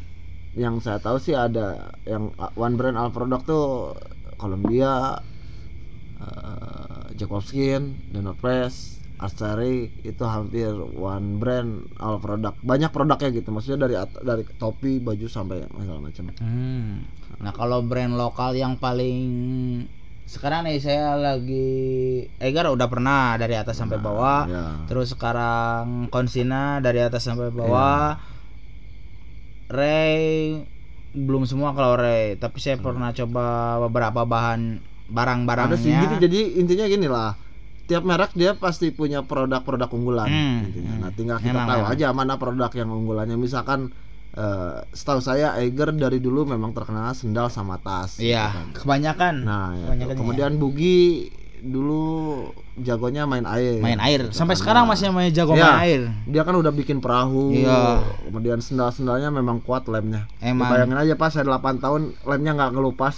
[0.54, 3.98] yang saya tahu sih ada yang uh, one brand all product tuh
[4.36, 5.17] Columbia
[6.22, 12.58] uh, Jack Wolfskin, Denver Press, Archery itu hampir one brand all product.
[12.66, 13.54] Banyak produknya gitu.
[13.54, 16.34] Maksudnya dari dari topi, baju sampai segala macam.
[16.42, 17.06] Hmm.
[17.38, 19.22] Nah kalau brand lokal yang paling
[20.26, 24.50] sekarang nih saya lagi Egar udah pernah dari atas sampai bawah.
[24.50, 24.66] Ya.
[24.90, 28.18] Terus sekarang Konsina dari atas sampai bawah.
[29.70, 30.58] Ray
[31.12, 35.69] belum semua kalau Ray, tapi saya pernah coba beberapa bahan barang-barangnya.
[35.69, 36.15] Ada sih gitu.
[36.19, 37.36] Jadi intinya gini lah.
[37.82, 40.93] Tiap merek dia pasti punya produk-produk unggulan Hmm, intinya.
[40.97, 41.93] Nah, tinggal kita Memang, tahu memang.
[41.93, 43.36] aja mana produk yang unggulannya.
[43.36, 43.91] Misalkan
[44.32, 48.15] eh, setahu saya Eiger dari dulu memang terkenal sendal sama tas.
[48.15, 48.67] gitu Iya, kan.
[48.74, 49.36] kebanyakan.
[49.43, 51.28] Nah, ya, Kebanyakan kemudian Bugi
[51.62, 52.02] dulu
[52.76, 53.78] jagonya main air.
[53.78, 54.26] main air.
[54.26, 54.62] Gitu Sampai kan.
[54.63, 55.62] sekarang masih main jago Iya.
[55.67, 56.02] main air.
[56.26, 57.52] Dia kan udah bikin perahu.
[57.54, 58.02] Iya.
[58.24, 60.26] Kemudian sendal-sendalnya memang kuat lemnya.
[60.39, 60.71] Emang.
[60.71, 63.15] Bayangin aja pas saya 8 tahun lemnya nggak ngelupas.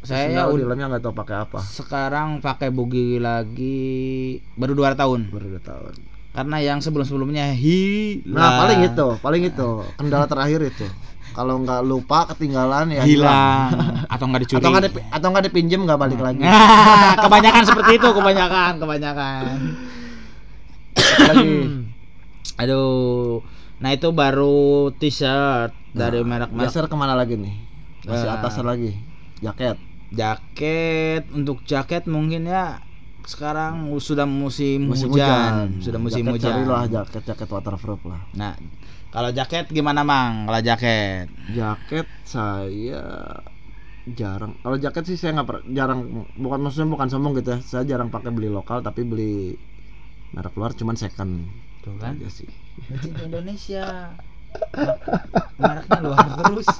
[0.00, 1.60] Saya di lemnya nggak tahu pakai apa.
[1.60, 5.28] sekarang pakai bugi lagi baru dua tahun.
[5.28, 5.92] Baru 2 tahun.
[6.30, 8.38] Karena yang sebelum-sebelumnya hilang.
[8.38, 10.86] Nah, paling itu, paling itu kendala terakhir itu.
[11.30, 13.70] Kalau nggak lupa ketinggalan ya hilang
[14.08, 14.58] atau nggak dicuri.
[14.62, 16.42] Atau nggak dipi- atau nggak dipinjem nggak balik lagi.
[16.42, 19.52] Nah, kebanyakan seperti itu, kebanyakan, kebanyakan.
[21.28, 21.50] lagi.
[22.62, 23.40] Aduh.
[23.80, 27.54] Nah, itu baru t-shirt dari merek-merek Geser ke mana lagi nih?
[28.04, 28.36] Masih Nah.
[28.38, 28.92] atas lagi.
[29.40, 29.89] Jaket.
[30.12, 31.22] Jaket.
[31.30, 32.82] Untuk jaket mungkin ya
[33.20, 35.28] sekarang sudah musim, Musim hujan.
[35.28, 35.68] hujan.
[35.84, 36.52] Sudah musim Jaket hujan.
[36.56, 38.20] Carilah jaket-jaket waterproof lah.
[38.34, 38.56] Nah,
[39.12, 40.48] kalau jaket gimana, Mang?
[40.48, 41.26] Kalau jaket?
[41.52, 43.02] Jaket saya
[44.08, 44.56] jarang.
[44.64, 46.26] Kalau jaket sih saya nggak per- jarang.
[46.34, 47.58] Bukan maksudnya bukan sombong gitu ya.
[47.60, 49.54] Saya jarang pakai beli lokal tapi beli
[50.32, 51.32] merek luar cuman second.
[51.84, 52.16] Tuh kan?
[52.16, 52.48] Aja sih.
[53.04, 54.14] Cinta Indonesia.
[55.60, 56.68] Mereknya luar terus.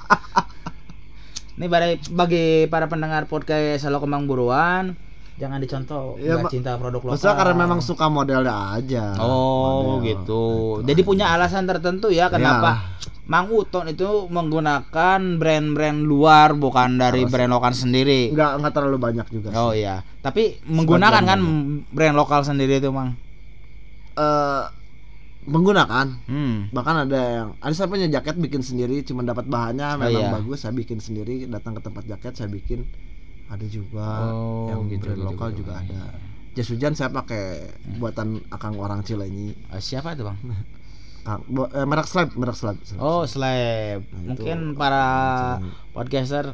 [1.61, 4.97] Ini bagi, bagi para pendengar podcast Halo Kembang Buruan,
[5.37, 7.13] jangan dicontoh Ya, nggak cinta produk lokal.
[7.13, 9.13] Maksudnya karena memang suka modelnya aja.
[9.21, 10.09] Oh Model.
[10.09, 10.45] gitu.
[10.49, 11.09] Nah, itu Jadi aja.
[11.13, 12.97] punya alasan tertentu ya kenapa
[13.29, 17.33] Mang Uton itu menggunakan brand-brand luar bukan dari Alasan.
[17.37, 18.33] brand lokal sendiri.
[18.33, 19.49] Nggak nggak terlalu banyak juga.
[19.53, 19.61] sih.
[19.61, 20.01] Oh iya.
[20.25, 21.93] Tapi menggunakan kan banyak.
[21.93, 23.21] brand lokal sendiri itu, Mang.
[24.17, 24.65] Eh,
[25.43, 26.69] menggunakan Hmm.
[26.71, 30.31] bahkan ada yang ada saya punya jaket bikin sendiri cuma dapat bahannya memang iya.
[30.31, 32.85] bagus saya bikin sendiri datang ke tempat jaket saya bikin
[33.47, 35.59] ada juga Oh, yang gitu, brand gitu, lokal gitu.
[35.65, 36.03] juga ada
[36.51, 40.37] jas hujan saya pakai buatan akang orang Cilenyi Eh, siapa itu, Bang?
[41.21, 42.97] Kang- eh, merek slab merek slab, slab.
[42.97, 44.01] Oh, slab.
[44.03, 45.05] Nah, itu Mungkin para
[45.57, 45.71] Cilenyi.
[45.91, 46.47] podcaster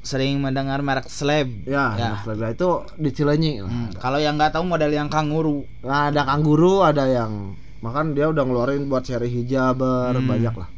[0.00, 1.50] sering mendengar merek Slab.
[1.64, 2.10] Ya, Ya.
[2.14, 3.58] Mas Lebra itu di Cilenyi.
[3.58, 5.66] Hmm, Kalau yang nggak tahu model yang kanguru.
[5.82, 10.26] Nah, ada kanguru, ada yang makan dia udah ngeluarin buat seri hijaber Hmm.
[10.26, 10.68] banyak lah.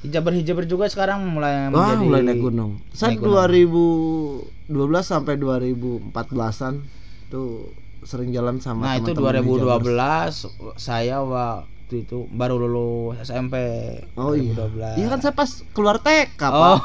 [0.00, 2.72] Hijaber-hijaber juga sekarang mulai Wah, menjadi mulai naik gunung.
[2.90, 4.44] Saya naik gunung.
[4.68, 6.74] 2012 sampai 2014-an
[7.26, 10.36] tuh sering jalan sama Nah, itu teman-teman hijabers.
[10.44, 13.56] 2012 saya waktu itu baru lulus SMP.
[14.14, 14.52] Oh iya.
[14.52, 15.00] 2012.
[15.00, 16.52] Iya kan saya pas keluar TK, Pak.
[16.52, 16.78] Oh.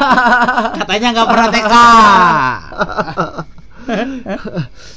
[0.84, 1.74] Katanya nggak pernah TK.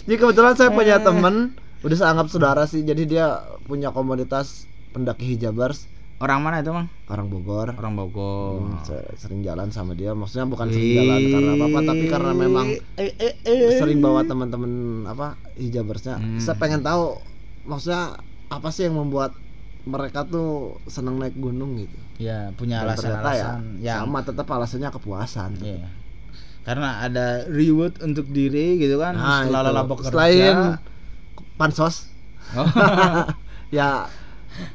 [0.04, 2.82] Jadi kebetulan saya punya temen udah saya anggap saudara sih.
[2.82, 6.90] Jadi dia punya komunitas pendaki hijabers Orang mana itu, Bang?
[7.14, 7.78] orang Bogor.
[7.78, 8.58] Orang Bogor.
[8.58, 8.82] Hmm,
[9.22, 10.18] sering jalan sama dia.
[10.18, 13.78] Maksudnya bukan sering jalan karena apa-apa, tapi karena memang Eh, eh, eh.
[13.78, 16.18] sering bawa teman-teman apa hijabersnya.
[16.18, 16.42] Hmm.
[16.42, 17.22] Saya pengen tahu
[17.70, 18.18] maksudnya
[18.50, 19.38] apa sih yang membuat
[19.86, 21.98] mereka tuh seneng naik gunung gitu.
[22.18, 25.52] Ya, punya Dan ternyata ya alasan-alasan yang sama tetap alasannya kepuasan.
[25.62, 25.86] Iya.
[26.66, 30.12] Karena ada reward untuk diri gitu kan Nah, setelah lelah bekerja.
[30.12, 30.58] Selain
[31.60, 32.14] pansos
[32.56, 32.64] Oh.
[33.76, 34.08] ya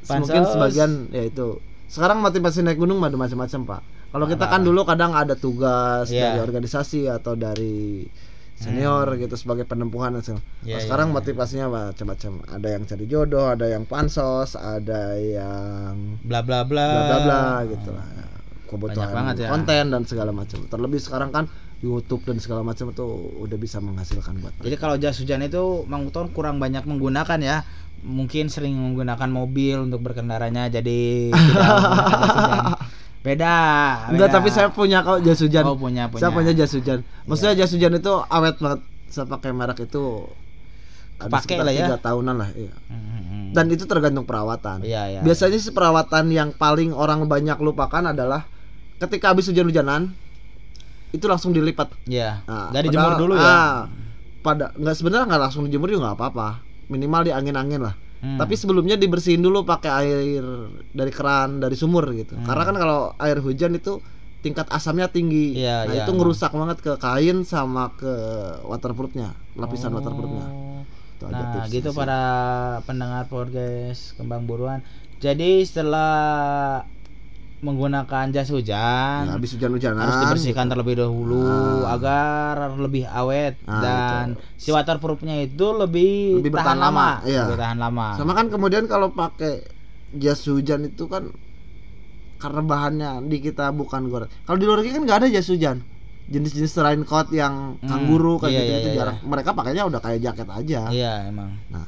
[0.05, 0.29] Pansos.
[0.29, 1.57] mungkin sebagian ya itu
[1.88, 4.68] sekarang motivasi naik gunung ada macam-macam pak kalau kita kan Apa?
[4.68, 6.37] dulu kadang ada tugas Iya.
[6.37, 8.05] dari organisasi atau dari
[8.55, 10.42] senior gitu sebagai penempuhan dan segala.
[10.62, 11.18] Iya, Nah, sekarang iya, iya.
[11.18, 16.87] motivasinya macam-macam ada yang cari jodoh ada yang pansos ada yang bla bla bla.
[16.87, 18.07] bla bla bla gitu lah
[18.68, 19.49] kebutuhan Banyak banget ya.
[19.49, 21.45] konten dan segala macam terlebih sekarang kan
[21.83, 23.03] YouTube dan segala macam itu
[23.42, 27.66] udah bisa menghasilkan buat Jadi kalau jas hujan itu Mang Uton kurang banyak menggunakan ya.
[28.03, 32.79] Mungkin sering menggunakan mobil untuk berkendaranya jadi hujan.
[33.27, 33.55] Beda.
[34.11, 34.35] Enggak, beda.
[34.35, 35.62] tapi saya punya kok jas hujan.
[35.62, 36.23] Oh, punya, punya.
[36.27, 37.07] Saya punya jas hujan.
[37.31, 38.83] Maksudnya jas hujan itu awet banget.
[39.07, 40.27] Saya pakai merek itu
[41.23, 41.87] sekitar lah ya.
[41.87, 42.75] tiga tahunan lah, iya.
[42.90, 43.45] Hmm, hmm, hmm.
[43.55, 44.83] Dan itu tergantung perawatan.
[44.83, 45.21] Iya, iya.
[45.23, 48.51] Biasanya sih perawatan yang paling orang banyak lupakan adalah
[48.99, 50.18] ketika habis hujan-hujanan
[51.12, 51.92] itu langsung dilipat.
[52.05, 52.40] Iya.
[52.44, 53.44] Nah, Dari jemur dulu ya.
[53.44, 53.77] ah,
[54.40, 56.48] pada nggak sebenarnya nggak langsung dijemur juga nggak apa-apa.
[56.88, 57.94] Minimal di angin-angin lah.
[58.22, 58.38] Hmm.
[58.38, 60.44] Tapi sebelumnya dibersihin dulu pakai air
[60.88, 62.33] dari keran, dari sumur gitu.
[62.33, 62.46] Hmm.
[62.46, 63.98] Karena kan kalau air hujan itu
[64.40, 65.55] tingkat asamnya tinggi.
[65.55, 66.18] Iya, nah, iya, itu emang.
[66.22, 68.11] ngerusak banget ke kain sama ke
[68.64, 69.98] waterproofnya, lapisan Oh.
[69.98, 70.46] waterproofnya.
[71.12, 71.98] Itu aja Nah, tipsnya gitu sih.
[71.98, 72.20] para
[72.83, 74.83] pendengar podcast Kembang Buruan.
[75.18, 76.83] Jadi setelah
[77.62, 81.94] menggunakan jas hujan Ya, habis hujan-hujanan harus dibersihkan terlebih dahulu Ah.
[81.94, 84.25] agar lebih awet Ah, dan
[84.59, 87.42] si waterproofnya itu lebih, Lebih tahan bertahan lama, lama, iya.
[87.46, 88.07] lebih tahan lama.
[88.18, 89.62] Sama kan kemudian kalau pakai
[90.11, 91.31] jas hujan itu kan
[92.42, 94.27] karena bahannya di kita bukan gor.
[94.42, 95.87] Kalau di luar negeri kan nggak ada jas hujan.
[96.27, 99.16] Jenis-jenis raincoat yang Hmm, kanguru kayak iya, gitu iya, itu iya, jarang.
[99.22, 100.81] Mereka pakainya udah kayak jaket aja.
[100.90, 101.62] Iya emang.
[101.70, 101.87] Nah,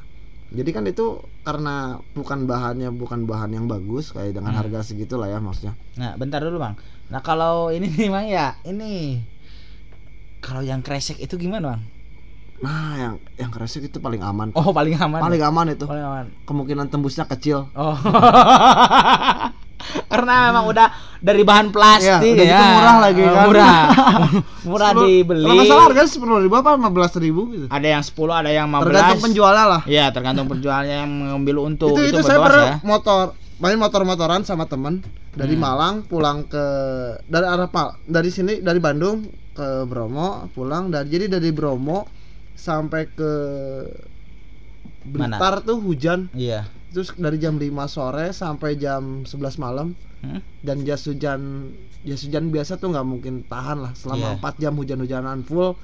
[0.54, 1.04] jadi kan itu
[1.42, 1.74] karena
[2.10, 4.60] bukan bahannya bukan bahan yang bagus kayak dengan Hmm.
[4.62, 5.74] harga segitu lah ya maksudnya.
[5.94, 6.78] Nah, bentar dulu, Bang.
[7.10, 9.20] Nah, kalau ini nih, Bang ya, ini
[10.38, 11.82] kalau yang kresek itu gimana, Bang?
[12.54, 14.54] Nah, yang yang kresek itu paling aman.
[14.54, 15.18] Oh, paling aman.
[15.18, 15.50] paling ya?
[15.50, 15.84] aman itu.
[15.84, 16.26] Paling aman.
[16.44, 17.66] Kemungkinan tembusnya kecil.
[17.74, 17.98] Oh.
[20.12, 20.86] Karena memang udah
[21.18, 22.52] dari bahan plastik Iya, udah ya.
[22.52, 23.46] gitu murah lagi Oh, kan.
[23.46, 23.76] Murah.
[24.68, 25.44] murah Sepuluh- dibeli.
[25.44, 27.66] Kalau salah harganya sepuluh ribu apa lima belas ribu gitu.
[27.66, 28.84] Ada yang 10, ada yang 15.
[28.84, 29.82] Tergantung penjualnya lah.
[29.84, 31.92] Iya, tergantung penjualnya yang mengambil untung.
[31.92, 32.76] itu itu, saya berluas pernah ya.
[32.82, 34.98] motor main motor-motoran sama temen
[35.30, 35.62] dari Hmm.
[35.62, 36.64] Malang pulang ke
[37.24, 42.02] dari arah Pal dari sini dari Bandung ke Bromo pulang dari jadi dari Bromo
[42.52, 43.30] sampai ke
[45.04, 45.36] Mana?
[45.36, 46.64] Blitar tuh hujan Iya.
[46.94, 50.40] Terus dari jam 5 sore sampai jam 11 malam Hmm?
[50.58, 51.68] dan jas hujan
[52.00, 54.40] jas hujan biasa tuh nggak mungkin tahan lah selama Iya.
[54.40, 55.76] 4 jam hujan-hujanan full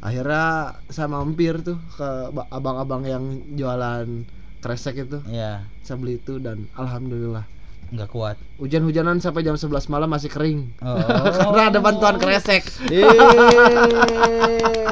[0.00, 0.46] akhirnya
[0.88, 4.24] saya mampir tuh ke ba- abang-abang yang jualan
[4.58, 7.44] kresek itu Iya, saya beli itu dan alhamdulillah
[7.86, 8.40] nggak kuat.
[8.56, 10.96] hujan-hujanan sampai jam 11 malam masih kering Oh.
[11.52, 12.64] karena ada bantuan kresek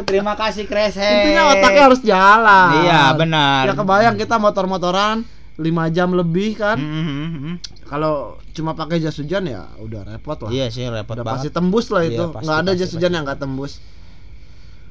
[0.05, 1.01] terima kasih Kresek.
[1.01, 3.63] intinya otaknya harus jalan Iya, benar.
[3.65, 5.25] ya kebayang kita motor-motoran
[5.61, 10.49] 5 jam lebih kan Hmm, hmm, kalau cuma pakai jas hujan ya udah repot lah
[10.49, 11.57] Iya sih repot udah pasti banget.
[11.57, 13.17] tembus lah Iya, itu pasti, nggak ada pasti, jas hujan pasti.
[13.17, 13.73] yang nggak tembus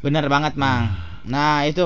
[0.02, 0.90] Bener banget, Mang.
[1.30, 1.86] Nah, itu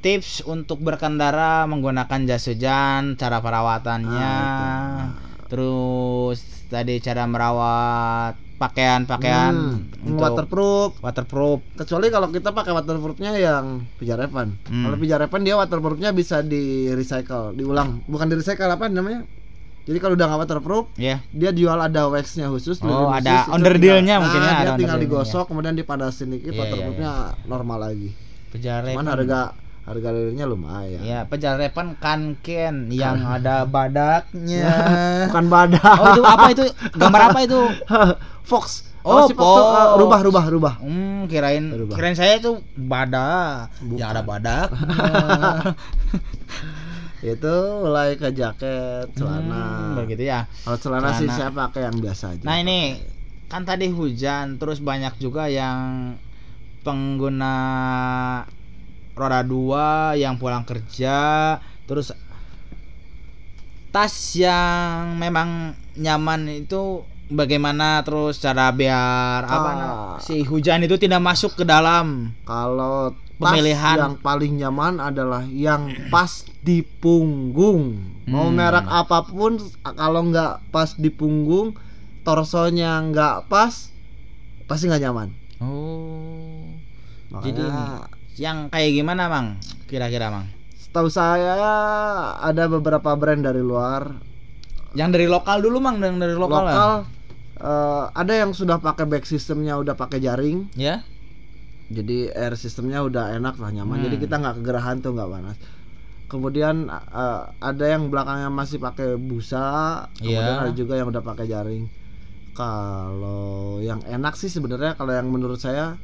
[0.00, 4.32] tips untuk berkendara menggunakan jas hujan, cara perawatannya.
[4.32, 5.08] Ah,
[5.52, 6.40] Terus
[6.72, 9.54] tadi cara merawat pakaian-pakaian
[9.90, 10.98] Hmm, waterproof.
[10.98, 11.66] waterproof.
[11.74, 14.84] kecuali kalau kita pakai waterproofnya yang pijarepan Hmm.
[14.84, 18.02] kalau pijarepan dia waterproofnya bisa di recycle diulang.
[18.04, 19.26] Bukan di recycle apa namanya?
[19.84, 21.20] Jadi kalau udah nggak waterproof Ya.
[21.28, 24.54] dia jual ada waxnya khusus Oh, lilin ada khusus, itu underdealnya tinggal- mungkin ya, ah,
[24.54, 27.10] ada dia tinggal digosok kemudian dipanasin dikit Iya, iya, waterproofnya
[27.44, 28.10] normal lagi.
[28.48, 28.94] Pejarepan.
[28.94, 29.40] cuman harga
[29.84, 34.72] harga lilinnya lumayan Ya, pejarepan kanken yang ada badaknya.
[35.28, 36.64] bukan badak Oh, itu apa itu?
[36.94, 37.60] Gambar apa itu?
[38.48, 39.76] fox Oh, sipok tuh, pok.
[39.76, 40.74] eh, rubah rubah rubah.
[40.80, 41.92] Hmm, kirain Berubah.
[41.94, 43.68] kirain saya itu badak.
[43.78, 44.00] Bukan.
[44.00, 44.68] Yang ada badak.
[47.22, 49.92] Itu mulai ke jaket, celana.
[49.92, 50.44] Hmm, begitu ya.
[50.60, 51.36] Kalau celana, sih Celana.
[51.38, 52.44] saya pakai yang biasa aja.
[52.44, 53.00] Nah, ini
[53.46, 56.16] kan tadi hujan, terus banyak juga yang
[56.80, 57.54] pengguna
[59.14, 62.10] roda dua yang pulang kerja, terus
[63.94, 70.16] tas yang memang nyaman itu bagaimana terus cara biar apa Ah.
[70.18, 73.98] si hujan itu tidak masuk ke dalam Kalau tas Pemilihan.
[73.98, 77.98] yang paling nyaman adalah yang pas di punggung.
[78.24, 78.56] Mau Hmm.
[78.56, 81.74] merek apa pun, kalau nggak pas di punggung,
[82.22, 83.90] torsonya nggak pas,
[84.64, 85.28] pasti nggak nyaman.
[85.58, 86.78] oh
[87.28, 87.66] Makanya, Jadi,
[88.34, 91.54] yang kayak gimana mang kira-kira mang setahu saya
[92.42, 94.18] ada beberapa brand dari luar
[94.94, 96.74] yang dari lokal dulu mang yang dari lokal, lokal.
[96.74, 97.02] lah.
[97.58, 101.02] eh, ada yang sudah pakai back sistemnya udah pakai jaring, ya
[101.92, 104.00] jadi air sistemnya udah enak lah nyaman.
[104.00, 104.04] Hmm.
[104.08, 105.56] Jadi kita nggak kegerahan tuh nggak panas.
[106.26, 110.62] Kemudian eh, ada yang belakangnya masih pakai busa, kemudian Iya.
[110.64, 111.84] ada juga yang udah pakai jaring.
[112.54, 115.98] Kalau yang enak sih sebenarnya kalau yang menurut saya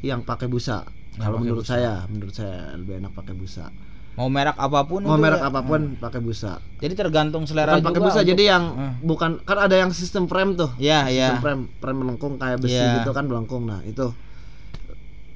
[0.00, 0.88] yang pakai busa.
[1.12, 1.74] Kalau menurut busa.
[1.74, 3.74] saya, menurut saya lebih enak pakai busa.
[4.10, 5.48] mau merek apa pun Mau merek ya?
[5.48, 5.96] apa pun Hmm.
[5.96, 6.60] pakai busa.
[6.76, 8.94] jadi tergantung selera Bukan pakai busa, untuk- jadi yang Hmm.
[9.00, 10.68] bukan kan ada yang sistem frame tuh.
[10.76, 13.00] ya sistem ya frame frame melengkung kayak besi Iya.
[13.00, 14.12] gitu kan melengkung nah itu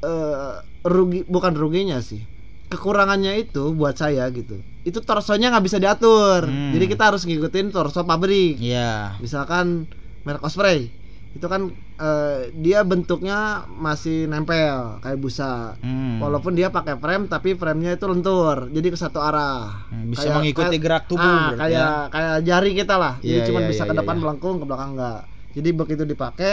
[0.02, 0.52] eh
[0.84, 2.28] rugi bukan ruginya sih
[2.68, 6.70] kekurangannya itu buat saya gitu itu torsonya nggak bisa diatur Hmm.
[6.70, 9.88] jadi kita harus ngikutin torso pabrik ya misalkan
[10.20, 10.92] merek Osprey
[11.34, 11.66] itu kan
[11.96, 16.18] eh, dia bentuknya masih nempel kayak busa Hmm.
[16.18, 20.36] walaupun dia pakai frame tapi framenya itu lentur jadi ke satu arah Hmm, bisa Kayak-
[20.36, 22.08] mengikuti kayak- gerak tubuh ah, berarti kayak ya.
[22.08, 24.20] kayak jari kita lah jadi Iya, cuma iya, bisa iya, ke iya, depan iya.
[24.20, 25.20] melengkung ke belakang enggak
[25.52, 26.52] jadi begitu dipakai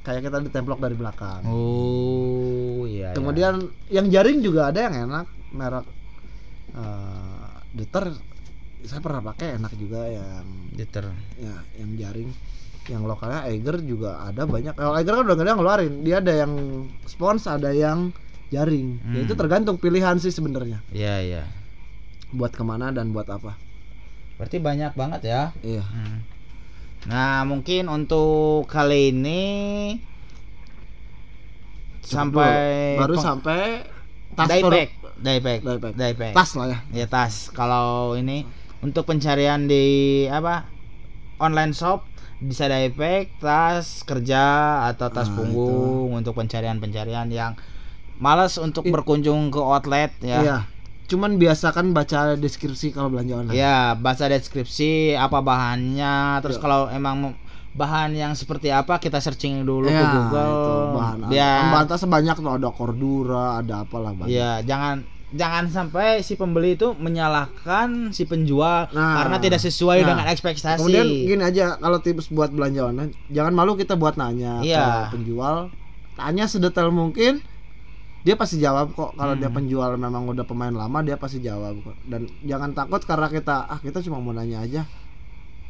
[0.00, 3.08] kayak kita ditemplok dari belakang oh iya iya.
[3.12, 3.54] kemudian
[3.88, 5.86] yang jaring juga ada yang enak merek
[6.70, 8.04] eh Deter
[8.80, 11.08] saya pernah pakai enak juga yang Deter.
[11.36, 12.30] ya yang jaring
[12.86, 16.16] yang lokalnya Eiger juga ada banyak kalau Eiger kan udah nggak ada yang ngeluarin dia
[16.18, 16.52] ada yang
[17.04, 18.12] spons ada yang
[18.48, 19.24] jaring ya Hmm.
[19.24, 21.42] itu tergantung pilihan sih sebenarnya iya iya
[22.30, 23.56] buat ke mana dan buat apa
[24.34, 26.20] berarti banyak banget ya iya Hmm.
[27.04, 29.42] Nah, mungkin untuk kali ini
[32.00, 32.48] Cukup sampai
[32.90, 33.00] dulu.
[33.00, 33.60] baru sampai
[34.34, 34.88] tas Diepack.
[35.94, 36.32] diepack.
[36.32, 37.48] tas lah ya Ya tas.
[37.50, 38.48] Kalau ini
[38.80, 39.84] untuk pencarian di
[40.26, 40.68] apa?
[41.36, 42.08] Online shop
[42.44, 44.44] bisa diepack, tas kerja
[44.86, 47.56] atau tas Nah, punggung untuk pencarian-pencarian yang
[48.14, 50.40] malas untuk It- berkunjung ke outlet ya.
[50.40, 50.58] iya
[51.04, 56.62] cuman biasakan baca deskripsi kalau belanja online Ya, baca deskripsi apa bahannya, terus Ya.
[56.62, 57.36] kalau emang
[57.74, 60.48] bahan yang seperti apa kita searching dulu ke Ya, Google.
[60.54, 65.66] itu bahan kan bahan tasnya banyak tuh ada Cordura ada apalah banyak ya jangan jangan
[65.66, 70.78] sampai si pembeli itu menyalahkan si penjual Nah, karena tidak sesuai nah, dengan ekspektasi.
[70.78, 75.10] Kemudian gini aja kalau tips buat belanja online, jangan malu kita buat nanya Iya.
[75.10, 75.74] ke penjual.
[76.14, 77.42] Tanya sedetail mungkin.
[78.24, 79.12] Dia pasti jawab kok.
[79.12, 79.58] Kalau dia Hmm.
[79.58, 81.98] penjual memang udah pemain lama, dia pasti jawab kok.
[82.00, 84.88] Dan jangan takut karena kita ah kita cuma mau nanya aja.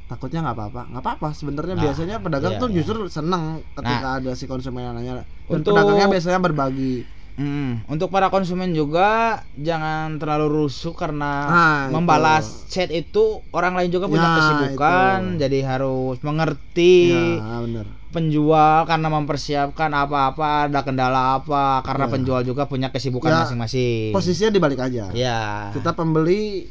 [0.05, 1.29] Takutnya nggak apa-apa, nggak apa-apa.
[1.33, 2.77] Sebenarnya Nah, biasanya pedagang iya, tuh iya.
[2.79, 5.24] justru seneng ketika ada si konsumen yang nanya.
[5.48, 6.94] Dan Untuk- pedagangnya biasanya berbagi.
[7.35, 11.99] Hmm, untuk para konsumen juga jangan terlalu rusuh karena Nah, itu.
[11.99, 15.38] membalas chat itu orang lain juga punya Ya, kesibukan, itu.
[15.42, 17.11] jadi harus mengerti
[17.42, 17.87] Ya, bener.
[18.14, 22.12] penjual karena mempersiapkan apa-apa ada kendala apa karena Ya.
[22.14, 24.14] penjual juga punya kesibukan Ya, masing-masing.
[24.14, 25.11] Posisinya dibalik aja.
[25.11, 25.75] Ya.
[25.75, 26.70] Kita pembeli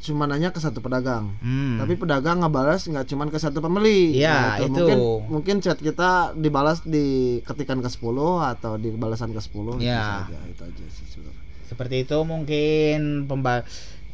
[0.00, 1.36] cuma nanya ke satu pedagang.
[1.38, 1.76] Hmm.
[1.76, 4.72] tapi pedagang ngebalas nggak cuman ke satu pembeli Iya, Nah, itu.
[4.72, 7.06] mungkin mungkin chat kita dibalas di
[7.42, 8.08] ketikan ke 10
[8.40, 10.00] atau di balasan ke 10 Iya.
[10.24, 11.42] itu saja itu aja sih sebenarnya.
[11.62, 13.62] seperti itu mungkin pemba-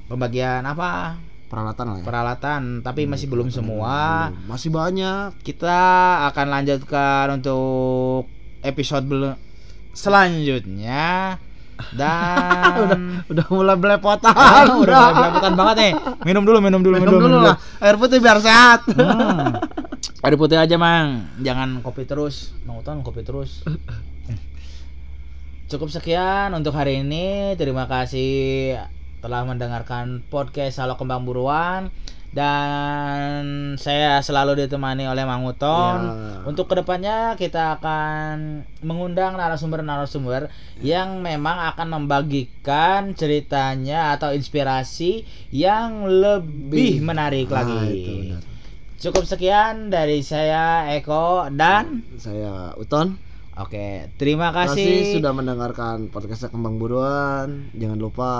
[0.04, 3.96] pembagian apa peralatan lah ya peralatan tapi Hmm, masih belum peralatan semua
[4.28, 4.44] belum.
[4.44, 5.78] masih banyak kita
[6.26, 8.26] akan lanjutkan untuk
[8.60, 9.06] episode
[9.96, 11.38] selanjutnya
[11.92, 12.96] dan
[13.30, 15.92] udah mulai belepotan Ah, udah mulai belepotan banget nih
[16.24, 19.60] minum dulu minum dulu minum dulu lah air putih biar sehat Hmm.
[20.24, 22.50] Air putih aja mang, jangan kopi terus.
[22.66, 23.62] Mang Uton kopi terus.
[25.70, 27.54] Cukup sekian untuk hari ini.
[27.54, 28.74] Terima kasih
[29.22, 31.90] telah mendengarkan podcast Halo Kembang Buruan
[32.30, 33.42] dan
[33.76, 35.98] saya selalu ditemani oleh Mang Uton.
[36.00, 36.44] Ya.
[36.44, 40.48] Untuk ke depannya kita akan mengundang narasumber-narasumber
[40.78, 47.80] yang memang akan membagikan ceritanya atau inspirasi yang lebih menarik Nah, lagi.
[47.94, 48.42] itu benar.
[48.96, 53.20] Cukup sekian dari saya Eko dan Saya Uton.
[53.56, 55.14] Oke, terima Terima kasih kasih.
[55.16, 57.72] sudah mendengarkan podcast Kembang Buruan.
[57.72, 58.30] Jangan lupa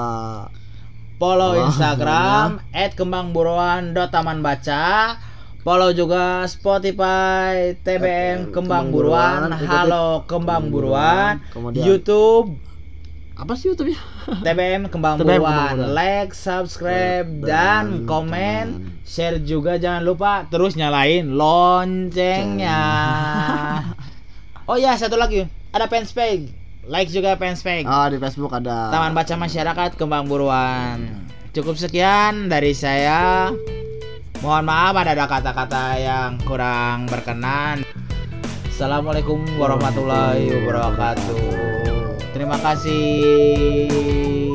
[1.16, 2.60] Follow Instagram
[2.92, 5.16] @kembangburuan.tamanbaca.
[5.64, 12.54] Follow juga Spotify TBM Kembang Kembang Buruan, Buruan, Halo Kembang Buruan, Kemudian- YouTube
[13.36, 13.74] apa sih?
[13.74, 15.94] TBM Kembang TBM Kembang Buruan.
[15.96, 18.66] Like, subscribe Dan dan komen, komen.
[19.04, 22.82] share juga jangan lupa terus nyalain loncengnya.
[24.70, 25.48] oh ya, satu lagi.
[25.72, 26.65] Ada fanspage.
[26.86, 27.82] Like juga fanspage.
[27.82, 31.26] Oh, di Facebook ada Taman Baca Masyarakat Kembang Buruan.
[31.50, 33.50] Cukup sekian dari saya.
[34.38, 37.82] Mohon maaf ada kata-kata yang kurang berkenan.
[38.70, 41.42] Assalamualaikum warahmatullahi wabarakatuh.
[42.30, 44.45] Terima kasih.